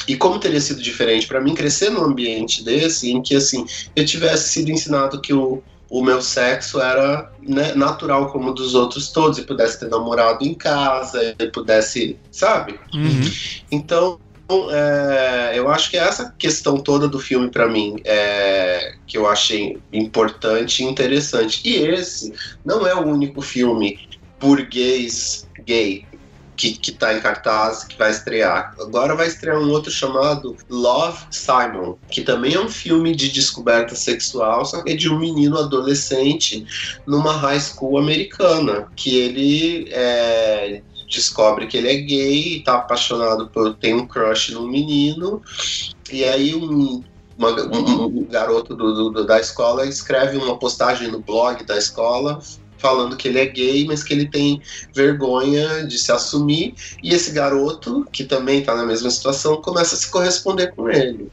[0.06, 3.66] E como teria sido diferente para mim crescer num ambiente desse, em que assim
[3.96, 8.74] eu tivesse sido ensinado que o, o meu sexo era né, natural como o dos
[8.74, 12.78] outros todos, e pudesse ter namorado em casa, e pudesse, sabe?
[12.92, 13.30] Uhum.
[13.70, 14.18] Então,
[14.70, 19.28] é, eu acho que é essa questão toda do filme para mim é, que eu
[19.28, 21.60] achei importante e interessante.
[21.64, 22.32] E esse
[22.64, 24.08] não é o único filme
[24.40, 26.06] burguês gay
[26.56, 28.74] que, que tá em cartaz, que vai estrear.
[28.80, 33.94] Agora vai estrear um outro chamado Love Simon, que também é um filme de descoberta
[33.94, 36.66] sexual, só que é de um menino adolescente
[37.06, 43.74] numa high school americana, que ele é, descobre que ele é gay, tá apaixonado por.
[43.74, 45.42] tem um crush num menino,
[46.10, 47.02] e aí um
[47.36, 52.40] uma, um, um, garoto do, do, da escola escreve uma postagem no blog da escola
[52.78, 54.60] falando que ele é gay, mas que ele tem
[54.94, 59.98] vergonha de se assumir, e esse garoto, que também está na mesma situação, começa a
[59.98, 61.30] se corresponder com ele.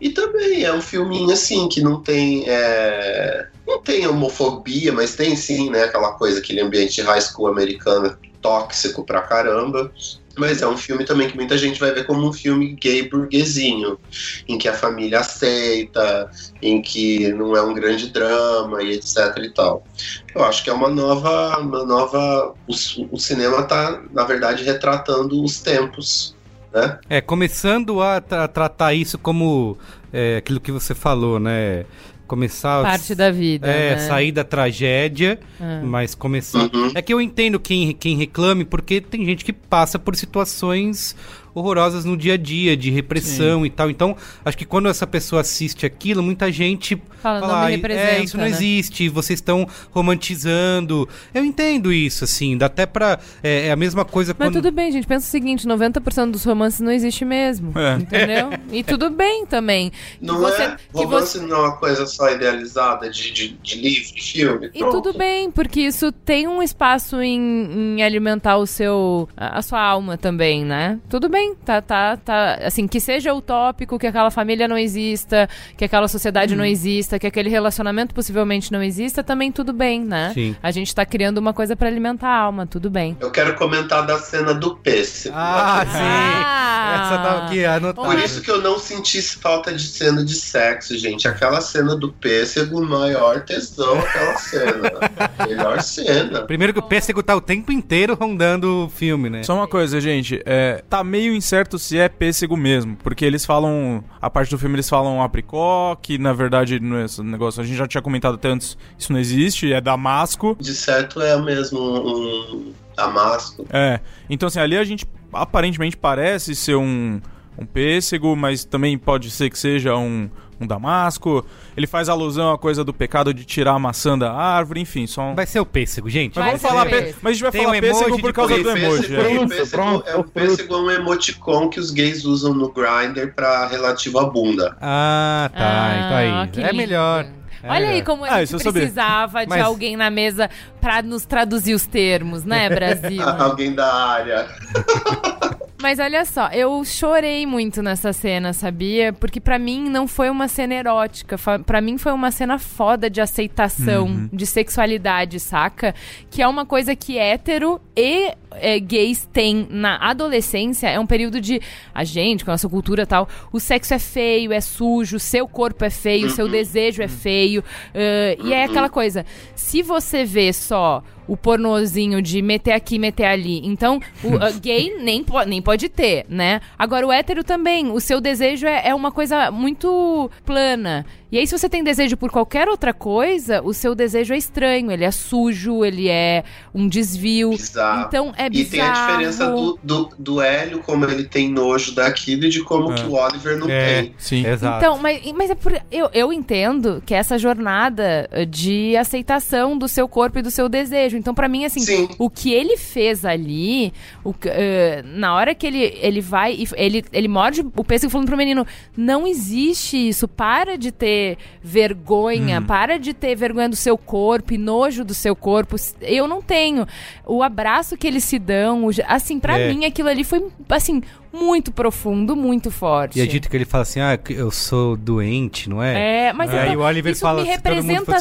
[0.00, 2.44] E também é um filminho assim que não tem.
[2.46, 3.48] É...
[3.66, 5.82] Não tem homofobia, mas tem sim, né?
[5.82, 8.16] Aquela coisa, aquele ambiente high school americano
[8.48, 9.92] tóxico pra caramba.
[10.36, 13.98] Mas é um filme também que muita gente vai ver como um filme gay burguesinho,
[14.46, 16.30] em que a família aceita,
[16.62, 19.84] em que não é um grande drama e etc e tal.
[20.32, 22.72] Eu acho que é uma nova, uma nova, o,
[23.10, 26.36] o cinema está na verdade retratando os tempos,
[26.72, 27.00] né?
[27.10, 29.76] É, começando a, tra tratar isso como
[30.12, 31.84] é, aquilo que você falou, né?
[32.28, 33.98] Começar parte da vida é né?
[34.06, 35.80] sair da tragédia Ah.
[35.82, 36.92] mas começar Uhum.
[36.94, 41.16] é que eu entendo quem, quem reclame porque tem gente que passa por situações
[41.58, 45.40] horrorosas no dia a dia de repressão e tal então acho que quando essa pessoa
[45.42, 49.38] assiste aquilo muita gente Fala, não me "Ai, representa, é isso não né?" existe vocês
[49.38, 54.48] estão romantizando eu entendo isso assim dá até pra é, é a mesma coisa Mas
[54.48, 55.06] quando tudo bem, gente.
[55.06, 57.72] Pensa o seguinte: 90% dos romances não existe mesmo.
[57.78, 57.94] É.
[57.94, 58.50] Entendeu?
[58.70, 59.90] E tudo bem também.
[59.90, 60.76] Que Não você- é?
[60.76, 64.70] que Romance não é uma coisa só idealizada de, de, de livro, de filme.
[64.74, 65.00] E Pronto.
[65.02, 69.80] tudo bem, porque isso tem um espaço em, em alimentar o seu a a sua
[69.80, 70.98] alma também, né?
[71.08, 75.84] Tudo bem, tá, tá, tá, assim, que seja utópico, que aquela família não exista, que
[75.84, 76.58] aquela sociedade Hum.
[76.58, 80.30] não exista, que aquele relacionamento possivelmente não exista, também tudo bem, né?
[80.34, 80.56] Sim.
[80.62, 83.16] A gente tá criando uma coisa pra alimentar a alma, tudo bem.
[83.20, 85.34] Eu quero comentar da cena do pêssego.
[85.36, 87.04] ah sim Ah!
[87.08, 90.96] essa tava aqui anotada Por isso que eu não senti falta de cena de sexo,
[90.96, 91.28] gente.
[91.28, 94.92] Aquela cena do pêssego, maior tesão, aquela cena.
[95.46, 96.42] Melhor cena.
[96.42, 99.42] Primeiro que o pêssego tá o tempo inteiro rondando o filme, né?
[99.42, 104.04] Só uma coisa, gente, é, tá meio incerto se é pêssego mesmo, porque eles falam,
[104.20, 107.64] a parte do filme eles falam apricó, que na verdade não é esse negócio, a
[107.64, 110.56] gente já tinha comentado até antes, isso não existe, é damasco.
[110.60, 113.64] De certo é mesmo um damasco.
[113.70, 117.20] É, então assim, ali a gente aparentemente parece ser um,
[117.58, 120.28] um pêssego, mas também pode ser que seja um,
[120.60, 121.44] um damasco.
[121.76, 125.22] Ele faz alusão à coisa do pecado de tirar a maçã da árvore, enfim, só
[125.22, 125.34] um...
[125.34, 126.36] Vai ser o pêssego, gente.
[126.38, 128.56] Mas vamos falar, pê- mas a gente vai Tem falar um pêssego de por causa
[128.58, 129.16] do pêssego, emoji.
[129.16, 129.46] é.
[129.46, 134.18] pêssego é, o pêssego é um emoticon que os gays usam no Grindr pra relativo
[134.18, 134.76] à bunda.
[134.80, 135.58] Ah, tá.
[135.58, 136.48] então Ah, aí.
[136.48, 137.26] que É melhor.
[137.60, 138.72] É Olha aí como a Ah, gente eu sabia.
[138.82, 140.48] precisava de Mas- alguém na mesa
[140.80, 143.20] pra nos traduzir os termos, né, Brasil?
[143.22, 144.46] Alguém da área.
[145.80, 149.12] Mas olha só, eu chorei muito nessa cena, sabia?
[149.12, 153.20] Porque pra mim não foi uma cena erótica, pra mim foi uma cena foda de
[153.20, 154.28] aceitação, Uhum.
[154.32, 155.94] de sexualidade, saca?
[156.30, 161.40] Que é uma coisa que hétero e é, gays têm na adolescência, é um período
[161.40, 161.60] de
[161.94, 165.46] a gente, com a nossa cultura e tal, o sexo é feio, é sujo, seu
[165.46, 167.62] corpo é feio, seu desejo é feio,
[167.94, 173.26] ãh, e é aquela coisa, se você vê só o pornozinho de meter aqui, meter
[173.26, 173.60] ali.
[173.64, 176.60] Então, o ah, gay nem, po nem pode ter, né?
[176.78, 177.90] Agora, o hétero também.
[177.92, 181.04] O seu desejo é, é uma coisa muito plana.
[181.30, 184.90] E aí, se você tem desejo por qualquer outra coisa, o seu desejo é estranho.
[184.90, 186.42] Ele é sujo, ele é
[186.74, 187.50] um desvio.
[187.50, 188.06] Bizarro.
[188.08, 188.70] Então, é E bizarro.
[188.70, 192.92] tem a diferença do, do, do Hélio, como ele tem nojo daquilo, e de como
[192.92, 192.94] É.
[192.94, 194.14] que o Oliver não É, tem.
[194.16, 194.46] Sim.
[194.46, 194.78] exato.
[194.78, 200.08] Então, mas, mas é por, eu, eu entendo que essa jornada de aceitação do seu
[200.08, 201.16] corpo e do seu desejo.
[201.18, 202.08] Então, pra mim, assim, Sim.
[202.18, 203.92] o que ele fez ali,
[204.24, 208.28] o eh, na hora que ele, ele vai e ele, ele morde o pêssego falando
[208.28, 208.66] pro menino:
[208.96, 212.66] não existe isso, para de ter ter vergonha, Uhum.
[212.66, 215.76] para de ter vergonha do seu corpo e nojo do seu corpo.
[216.00, 216.86] Eu não tenho.
[217.26, 219.72] O abraço que eles se dão, assim, pra É.
[219.72, 221.02] mim aquilo ali foi, assim,
[221.32, 223.18] muito profundo, muito forte.
[223.18, 226.28] E é dito que ele fala assim, ah, eu sou doente, não é?
[226.28, 228.18] É, mas E aí então, o Oliver isso fala me representa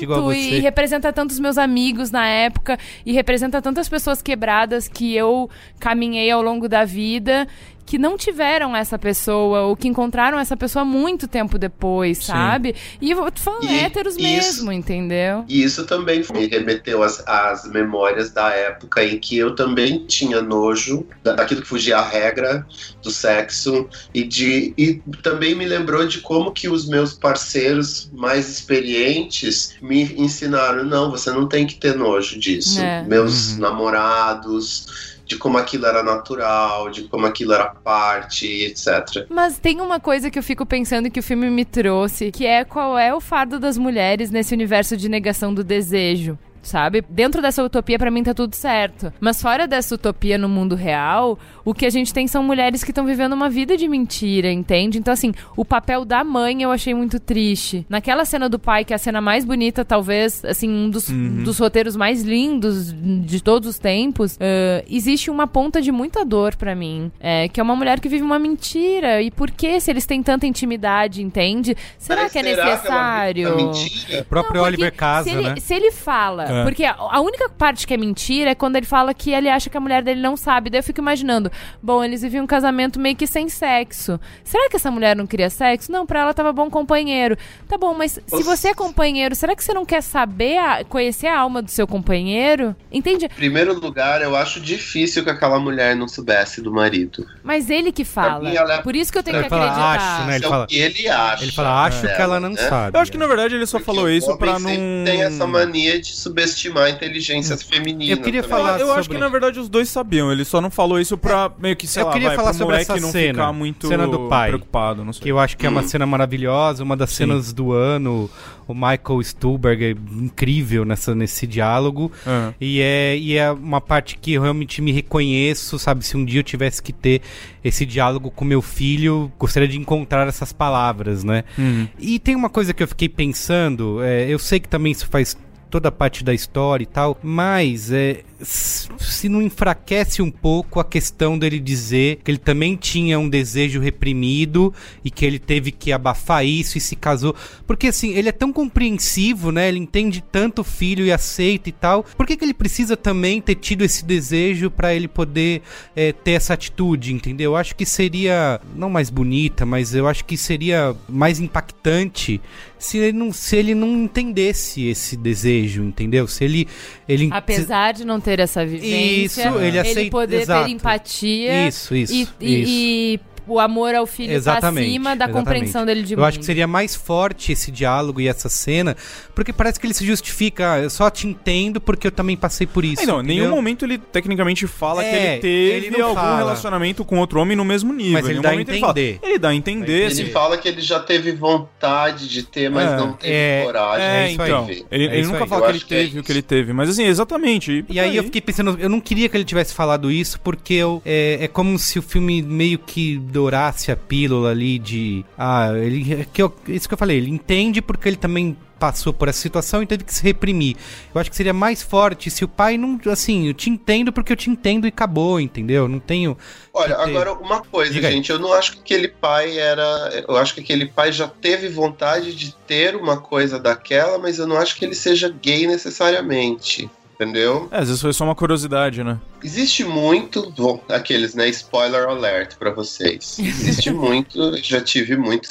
[0.00, 0.38] igual tanto você.
[0.38, 5.50] e representa tanto os meus amigos na época e representa tantas pessoas quebradas que eu
[5.78, 7.46] caminhei ao longo da vida
[7.86, 12.24] que não tiveram essa pessoa ou que encontraram essa pessoa muito tempo depois, Sim.
[12.32, 12.74] sabe?
[13.00, 15.44] E eu tô falando E héteros isso- mesmo, entendeu?
[15.48, 20.42] E isso também me remeteu às, às memórias da época em que eu também tinha
[20.42, 22.66] nojo da- daquilo que fugia à regra
[23.02, 28.48] do sexo e de e também me lembrou de como que os meus parceiros mais
[28.48, 32.80] experientes me ensinaram não, você não tem que ter nojo disso.
[32.80, 33.04] É.
[33.04, 39.26] Meus namorados de como aquilo era natural, de como aquilo era parte, etc.
[39.28, 42.64] Mas tem uma coisa que eu fico pensando que o filme me trouxe, que é
[42.64, 46.38] qual é o fardo das mulheres nesse universo de negação do desejo.
[46.62, 47.04] Sabe?
[47.08, 49.12] Dentro dessa utopia, pra mim, tá tudo certo.
[49.20, 52.90] Mas fora dessa utopia no mundo real, o que a gente tem são mulheres que
[52.92, 54.96] estão vivendo uma vida de mentira, entende?
[54.98, 57.84] Então, assim, o papel da mãe eu achei muito triste.
[57.90, 61.42] Naquela cena do pai, que é a cena mais bonita, talvez, assim, um dos, Uhum.
[61.42, 66.54] dos roteiros mais lindos de todos os tempos, ãh, existe uma ponta de muita dor
[66.56, 67.10] pra mim.
[67.20, 69.20] É, que é uma mulher que vive uma mentira.
[69.20, 71.76] E por que, se eles têm tanta intimidade, entende?
[71.98, 73.48] Será Mas que é será que ela necessário?
[73.48, 74.20] uma mentira?
[74.20, 75.56] O próprio Não, Oliver casa, se ele, né?
[75.58, 76.62] se ele fala, É.
[76.64, 79.68] porque a, a única parte que é mentira é quando ele fala que ele acha
[79.68, 80.70] que a mulher dele não sabe.
[80.70, 81.50] Daí eu fico imaginando,
[81.82, 84.18] bom, eles viviam um casamento meio que sem sexo.
[84.44, 85.90] Será que essa mulher não queria sexo?
[85.90, 87.36] Não, pra ela tava bom companheiro.
[87.68, 91.26] Tá bom, mas se você é companheiro, será que você não quer saber, a- conhecer
[91.26, 92.74] a alma do seu companheiro?
[92.90, 93.26] Entende?
[93.26, 97.26] Em primeiro lugar, eu acho difícil que aquela mulher não soubesse do marido.
[97.42, 98.48] Mas ele que fala.
[98.50, 99.96] mim, ela é- Por isso que eu tenho Ele que fala, acreditar.
[99.96, 100.36] acho, né?
[100.36, 101.42] Ele é fala- o que ele acha.
[101.44, 102.56] Ele fala, acho que ela não né?
[102.68, 102.96] sabe.
[102.96, 104.70] Eu acho que na verdade ele só falou isso pra não.
[105.04, 108.12] tem essa mania de subestimar a inteligência feminina.
[108.12, 108.56] Eu queria também.
[108.58, 111.16] falar eu acho sobre- que na verdade os dois sabiam, ele só não falou isso
[111.16, 113.88] pra meio que, sei eu lá, queria vai, falar sobre essa não cena, ficar muito
[113.88, 115.22] cena do pai, preocupado, não sei.
[115.22, 115.88] que eu acho que é uma Hum.
[115.88, 117.16] cena maravilhosa, uma das Sim.
[117.16, 118.30] cenas do ano.
[118.68, 122.10] O Michael Stuhlberg é incrível nessa, nesse diálogo.
[122.26, 122.52] Aham.
[122.60, 126.04] E, é, e é uma parte que eu realmente me reconheço, sabe?
[126.04, 127.22] Se um dia eu tivesse que ter
[127.62, 131.44] esse diálogo com meu filho, gostaria de encontrar essas palavras, né?
[131.56, 131.86] Uhum.
[131.98, 135.36] E tem uma coisa que eu fiquei pensando, é, eu sei que também isso faz
[135.76, 140.84] toda a parte da história e tal, mas é, se não enfraquece um pouco a
[140.84, 144.72] questão dele dizer que ele também tinha um desejo reprimido
[145.04, 147.36] e que ele teve que abafar isso e se casou.
[147.66, 149.68] Porque assim, ele é tão compreensivo, né?
[149.68, 152.02] Ele entende tanto o filho e aceita e tal.
[152.02, 155.60] Por que, que ele precisa também ter tido esse desejo pra ele poder
[155.94, 157.52] é, ter essa atitude, entendeu?
[157.52, 162.40] Eu acho que seria, não mais bonita, mas eu acho que seria mais impactante
[162.78, 166.26] se ele não, se ele não entendesse esse desejo, entendeu?
[166.26, 166.68] Se ele.
[167.08, 170.66] ele Apesar de não ter essa vivência, Isso, ele aceita- poder exato.
[170.66, 172.70] ter empatia Isso, isso, e, e- isso.
[172.70, 175.44] e o amor ao filho tá Exatamente, acima da exatamente.
[175.44, 178.96] compreensão dele de Eu acho que seria mais forte esse diálogo e essa cena,
[179.34, 182.66] porque parece que ele se justifica, "Ah, eu só te entendo porque eu também passei
[182.66, 183.02] por isso.
[183.02, 183.56] É, não, em nenhum entendeu?
[183.56, 186.36] momento ele tecnicamente fala que É, ele teve ele algum fala.
[186.38, 188.12] relacionamento com outro homem no mesmo nível.
[188.14, 188.92] Mas ele dá a momento ele fala.
[188.92, 189.18] entender.
[189.22, 189.92] Ele dá a entender.
[189.92, 192.96] Ele assim, fala que ele já teve vontade de ter, mas É.
[192.96, 194.06] não teve É, coragem.
[194.06, 194.64] É, então.
[194.66, 194.84] viver.
[194.90, 195.48] Ele, É ele isso nunca aí.
[195.50, 196.72] fala Eu que ele que é teve o que ele teve.
[196.72, 197.84] Mas assim, exatamente.
[197.88, 201.02] E aí eu fiquei pensando, eu não queria que ele tivesse falado isso, porque eu,
[201.04, 205.24] é, é como se o filme meio que dourasse a pílula ali de.
[205.36, 206.14] Ah, ele.
[206.14, 209.38] é Que eu, isso que eu falei, ele entende porque ele também passou por essa
[209.40, 210.76] situação e teve que se reprimir.
[211.14, 212.98] Eu acho que seria mais forte se o pai não.
[213.10, 215.86] Assim, eu te entendo porque eu te entendo e acabou, entendeu?
[215.86, 216.36] Não tenho.
[216.72, 218.14] Olha, agora uma coisa, Diga aí.
[218.14, 220.24] gente, eu não acho que aquele pai era.
[220.26, 224.46] Eu acho que aquele pai já teve vontade de ter uma coisa daquela, mas eu
[224.46, 226.90] não acho que ele seja gay necessariamente.
[227.18, 227.66] Entendeu?
[227.70, 229.18] É, às vezes foi só uma curiosidade, né?
[229.42, 230.50] Existe muito.
[230.50, 231.48] Bom, aqueles, né?
[231.48, 233.38] Spoiler alert pra vocês.
[233.38, 234.54] Existe muito.
[234.62, 235.50] Já tive muitos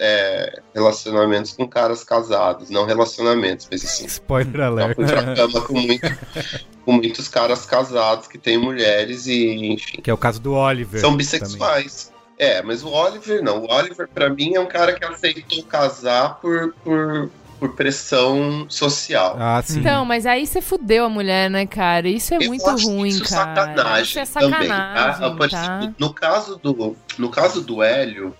[0.00, 2.68] é, relacionamentos com caras casados.
[2.68, 4.06] Não relacionamentos, mas assim.
[4.06, 4.96] Spoiler Já alert.
[4.96, 6.18] fui pra cama com, muito-
[6.84, 10.00] com muitos caras casados que têm mulheres e, enfim.
[10.02, 11.00] Que é o caso do Oliver.
[11.00, 11.18] São também.
[11.18, 12.12] bissexuais.
[12.36, 13.60] É, mas o Oliver não.
[13.62, 19.36] O Oliver, pra mim, é um cara que aceitou casar por, por, por pressão social.
[19.38, 19.80] Ah, sim.
[19.80, 22.08] Então, mas aí você fudeu a mulher, né, cara?
[22.08, 23.44] Isso é Eu muito acho ruim, isso cara.
[23.44, 25.30] sacanagem Isso é também, sacanagem, tá?
[25.30, 25.78] Por tá?
[25.78, 28.34] exemplo, No caso do, no caso do Hélio,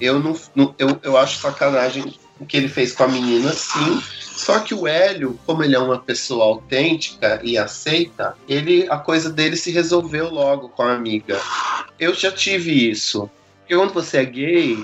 [0.00, 4.02] eu não, não- eu, eu acho sacanagem o que ele fez com a menina, sim.
[4.20, 9.30] Só que o Hélio, como ele é uma pessoa autêntica e aceita, ele a coisa
[9.30, 11.40] dele se resolveu logo com a amiga.
[11.98, 13.30] Eu já tive isso.
[13.60, 14.76] Porque quando você é gay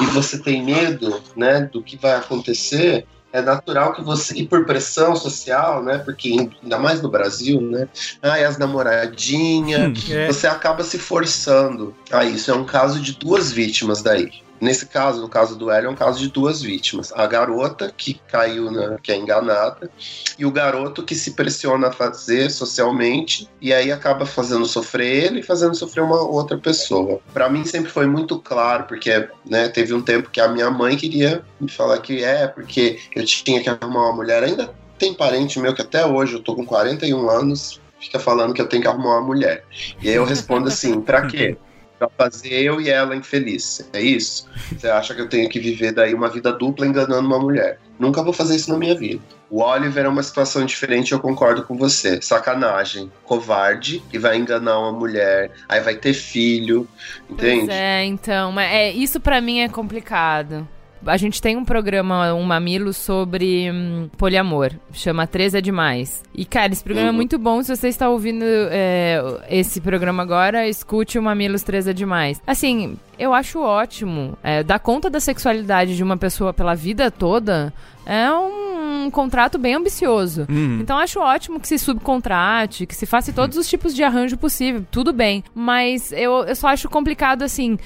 [0.00, 3.06] e você tem medo, né, do que vai acontecer,
[3.36, 5.98] é natural que você, e por pressão social, né?
[5.98, 7.86] Porque ainda mais no Brasil, né?
[8.22, 10.26] Ai, as namoradinhas, É.
[10.26, 12.50] você acaba se forçando a isso.
[12.50, 14.30] É um caso de duas vítimas daí.
[14.60, 17.12] Nesse caso, no caso do Hélio, é um caso de duas vítimas.
[17.12, 19.90] A garota que caiu, na, que é enganada,
[20.38, 25.40] e o garoto que se pressiona a fazer socialmente, e aí acaba fazendo sofrer ele
[25.40, 27.20] e fazendo sofrer uma outra pessoa.
[27.32, 30.96] Pra mim sempre foi muito claro, porque né, teve um tempo que a minha mãe
[30.96, 34.42] queria me falar que é, porque eu tinha que arrumar uma mulher.
[34.42, 38.60] Ainda tem parente meu que até hoje, eu tô com 41 anos, fica falando que
[38.60, 39.64] eu tenho que arrumar uma mulher.
[40.02, 41.56] E aí eu respondo assim, pra quê?
[41.98, 43.88] Pra fazer eu e ela infeliz.
[43.92, 44.48] É isso?
[44.70, 47.78] Você acha que eu tenho que viver daí uma vida dupla enganando uma mulher?
[47.98, 49.22] Nunca vou fazer isso na minha vida.
[49.48, 52.20] O Oliver é uma situação diferente, eu concordo com você.
[52.20, 56.86] Sacanagem, covarde, que vai enganar uma mulher, aí vai ter filho,
[57.30, 57.66] entende?
[57.66, 60.68] Pois é, então, mas é, isso pra mim é complicado.
[61.06, 64.72] A gente tem um programa, um mamilo sobre hum, poliamor.
[64.92, 66.22] Chama 13 é Demais.
[66.34, 67.16] E, cara, esse programa é Uhum.
[67.16, 67.62] muito bom.
[67.62, 72.40] Se você está ouvindo é, esse programa agora, escute o Mamilos 13 é Demais.
[72.46, 74.36] Assim, eu acho ótimo.
[74.42, 77.72] É, dar conta da sexualidade de uma pessoa pela vida toda
[78.06, 80.46] é um contrato bem ambicioso.
[80.48, 80.78] Uhum.
[80.80, 84.84] Então acho ótimo que se subcontrate, que se faça todos os tipos de arranjo possível,
[84.90, 85.44] tudo bem.
[85.54, 87.78] Mas eu, eu só acho complicado assim.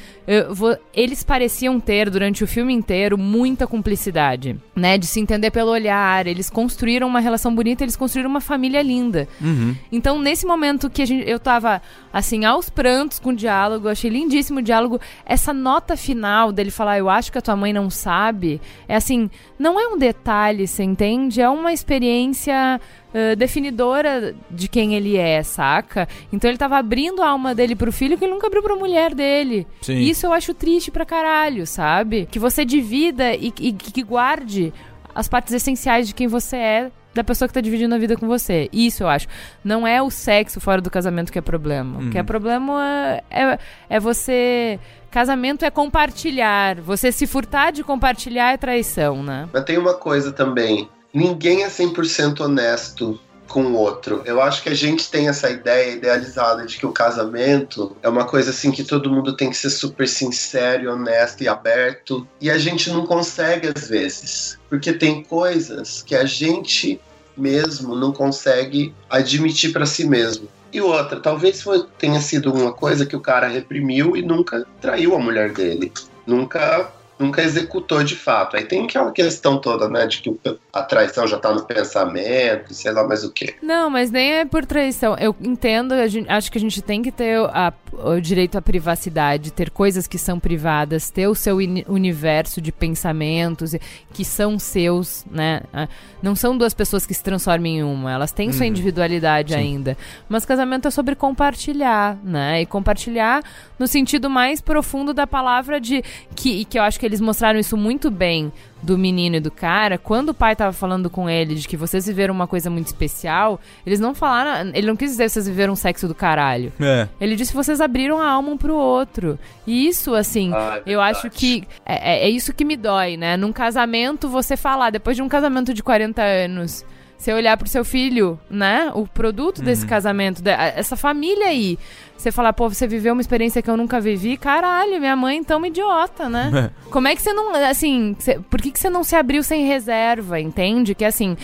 [0.51, 4.97] vou- eles pareciam ter durante o filme inteiro muita cumplicidade, né?
[4.97, 6.27] De se entender pelo olhar.
[6.27, 9.27] Eles construíram uma relação bonita, eles construíram uma família linda.
[9.41, 9.75] Uhum.
[9.91, 11.83] Então, nesse momento que gente, eu tava,
[12.13, 15.01] assim, aos prantos com o diálogo, eu achei lindíssimo o diálogo.
[15.25, 19.31] Essa nota final dele falar, eu acho que a tua mãe não sabe, é assim,
[19.59, 21.41] não é um detalhe, você entende?
[21.41, 22.81] É uma experiência
[23.15, 26.09] ãh, definidora de quem ele é, saca?
[26.33, 29.15] Então ele tava abrindo a alma dele pro filho que ele nunca abriu pra mulher
[29.15, 29.67] dele.
[29.83, 29.99] Sim.
[29.99, 32.27] Isso eu acho triste pra caralho, sabe?
[32.31, 34.73] Que você divida e, e que guarde
[35.15, 38.27] as partes essenciais de quem você é da pessoa que tá dividindo a vida com
[38.27, 38.69] você.
[38.73, 39.27] Isso eu acho.
[39.65, 41.99] Não é o sexo fora do casamento que é problema.
[42.01, 42.27] O que é Uhum.
[42.27, 43.59] problema é, é,
[43.89, 44.79] é você.
[45.11, 46.81] Casamento é compartilhar.
[46.81, 49.49] Você se furtar de compartilhar é traição, né?
[49.53, 53.19] Mas tem uma coisa também: ninguém é 100% honesto
[53.51, 54.23] com o outro.
[54.25, 58.25] Eu acho que a gente tem essa ideia idealizada de que o casamento é uma
[58.25, 62.27] coisa assim que todo mundo tem que ser super sincero, honesto e aberto.
[62.41, 64.59] E a gente não consegue às vezes.
[64.69, 67.01] Porque tem coisas que a gente
[67.37, 70.49] mesmo não consegue admitir pra si mesmo.
[70.73, 71.65] E outra, talvez
[71.99, 75.93] tenha sido uma coisa que o cara reprimiu e nunca traiu a mulher dele.
[76.25, 78.57] Nunca nunca executou de fato.
[78.57, 80.39] Aí tem aquela questão toda, né, de que o-
[80.73, 83.55] a traição já tá no pensamento, sei lá mais o quê.
[83.63, 85.17] Não, mas nem é por traição.
[85.19, 89.53] Eu entendo, gente- acho que a gente tem que ter a- o direito à privacidade,
[89.53, 91.57] ter coisas que são privadas, ter o seu
[91.89, 93.75] universo de pensamentos
[94.13, 95.63] que são seus, né?
[95.73, 95.89] Ah,
[96.23, 98.69] Não são duas pessoas que se transformam em uma, elas têm sua Uhum.
[98.69, 99.59] individualidade Sim.
[99.59, 99.97] ainda.
[100.29, 102.61] Mas casamento é sobre compartilhar, né?
[102.61, 103.43] E compartilhar
[103.79, 106.03] no sentido mais profundo da palavra de
[106.37, 108.53] que, e que eu acho que eles mostraram isso muito bem
[108.83, 109.99] do menino e do cara.
[109.99, 113.61] Quando o pai tava falando com ele de que vocês viveram uma coisa muito especial,
[113.85, 116.73] eles não falaram, ele não quis dizer que vocês viveram um sexo do caralho.
[116.81, 117.09] É.
[117.21, 119.39] Ele disse que vocês abriram a alma um pro outro.
[119.67, 123.17] E isso, assim, Ah, é eu acho que é, é- é isso que me dói,
[123.17, 123.37] né?
[123.37, 126.85] Num casamento, você falar, depois de um casamento de 40 anos,
[127.21, 128.91] você olhar pro seu filho, né?
[128.95, 129.89] O produto desse Uhum.
[129.89, 131.79] casamento, da- essa família aí.
[132.17, 135.57] Você falar, pô, você viveu uma experiência que eu nunca vivi, caralho, minha mãe é
[135.57, 136.71] uma idiota, né?
[136.91, 139.67] Como é que você não, assim, cê- por que, que você não se abriu sem
[139.67, 140.95] reserva, entende?
[140.95, 141.37] Que assim,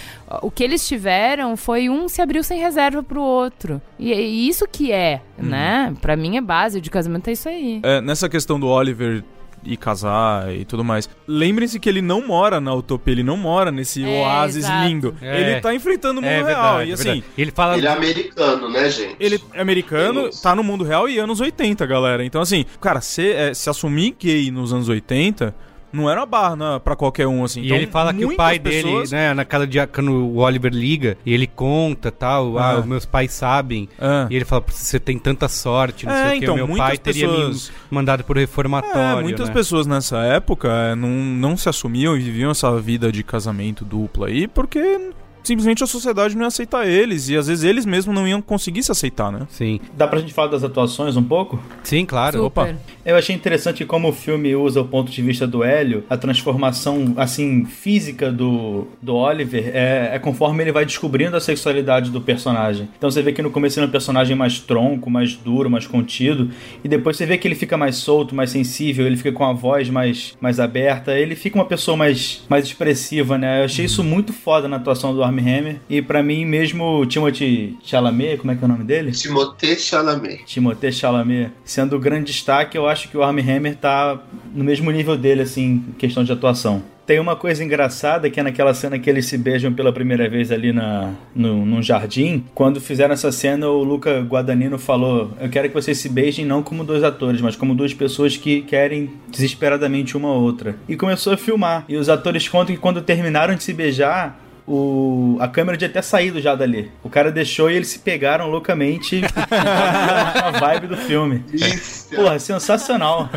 [0.43, 3.81] o que eles tiveram foi um se abriu sem reserva pro outro.
[3.99, 5.95] E, e isso que é, né?
[6.01, 7.81] Pra mim é base de casamento, é isso aí.
[7.83, 9.23] É, nessa questão do Oliver
[9.67, 11.09] e casar e tudo mais.
[11.27, 14.89] Lembrem-se que ele não mora na utopia, ele não mora nesse É, oásis exato.
[14.89, 15.15] lindo.
[15.21, 15.41] É.
[15.41, 16.45] Ele tá enfrentando o mundo É real.
[16.79, 17.23] verdade, E é assim.
[17.37, 17.77] Ele fala.
[17.77, 19.17] Ele é americano, né, gente?
[19.19, 22.25] Ele é americano, tá no mundo real e anos 80, galera.
[22.25, 25.55] Então, assim, cara, se, é, se assumir gay nos anos 80
[25.97, 27.61] não era uma barra né, pra qualquer um, assim.
[27.63, 30.73] E Então, ele fala que o pai pessoas- dele, né, naquela dia quando o Oliver
[30.73, 32.79] liga e ele conta tal, ah, Ah.
[32.81, 33.89] os meus pais sabem.
[33.99, 34.27] Ah.
[34.31, 36.99] E ele fala, você tem tanta sorte, não É, sei o que, então, meu pai
[36.99, 39.21] teria pessoas- me mandado pro reformatório.
[39.21, 39.55] É, muitas né?
[39.55, 44.25] pessoas nessa época é, não, não se assumiam e viviam essa vida de casamento duplo
[44.25, 45.11] aí porque
[45.47, 47.29] simplesmente a sociedade não ia aceitar eles.
[47.29, 49.47] E às vezes eles mesmos não iam conseguir se aceitar, né?
[49.49, 49.81] Sim.
[49.97, 51.61] Dá pra gente falar das atuações um pouco?
[51.83, 52.39] Sim, claro.
[52.43, 52.47] Super.
[52.47, 52.77] Opa.
[53.05, 57.15] Eu achei interessante como o filme usa o ponto de vista do Hélio, a transformação,
[57.17, 62.89] assim, física do, do Oliver é, é conforme ele vai descobrindo a sexualidade do personagem.
[62.99, 65.87] Então você vê que no começo ele é um personagem mais tronco, mais duro, mais
[65.87, 66.51] contido,
[66.83, 69.53] e depois você vê que ele fica mais solto, mais sensível, ele fica com a
[69.53, 73.61] voz mais, mais aberta, ele fica uma pessoa mais, mais expressiva, né?
[73.61, 77.07] Eu achei isso muito foda na atuação do Armie Hammer, e pra mim mesmo o
[77.07, 79.13] Timothy Chalamet, como é que é o nome dele?
[79.13, 80.45] Timothée Chalamet.
[80.45, 84.21] Timothée Chalamet sendo o grande destaque, eu acho que o Armie Hammer tá
[84.55, 86.83] no mesmo nível dele, assim, em questão de atuação.
[87.07, 90.51] Tem uma coisa engraçada que é naquela cena que eles se beijam pela primeira vez
[90.51, 92.45] ali na, no, num jardim.
[92.53, 96.65] Quando fizeram essa cena, o Luca Guadagnino falou: Eu quero que vocês se beijem não
[96.65, 100.75] como dois atores, mas como duas pessoas que querem desesperadamente uma outra.
[100.89, 101.85] E começou a filmar.
[101.89, 106.03] E os atores contam que quando terminaram de se beijar, o, a câmera tinha até
[106.03, 106.91] saído já dali.
[107.03, 111.45] O cara deixou e eles se pegaram loucamente a vibe do filme.
[111.53, 112.06] Isso.
[112.15, 113.29] Porra, sensacional.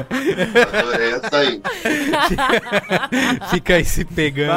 [0.79, 1.61] Adorei essa aí.
[3.49, 4.49] Fica aí se pegando.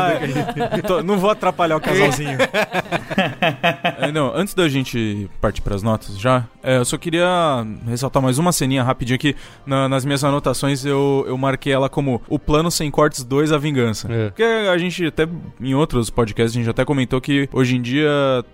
[0.87, 2.39] Tô- não vou atrapalhar o casalzinho.
[3.99, 7.27] É, não, antes da gente partir pras notas já, é, eu só queria
[7.87, 9.37] ressaltar mais uma ceninha rapidinho aqui.
[9.67, 13.59] Na- nas minhas anotações eu, eu marquei ela como o plano sem cortes 2, a
[13.59, 14.09] vingança.
[14.13, 14.27] É.
[14.29, 15.29] Porque a gente até,
[15.61, 18.11] em outros podcasts, a gente até comentou que hoje em dia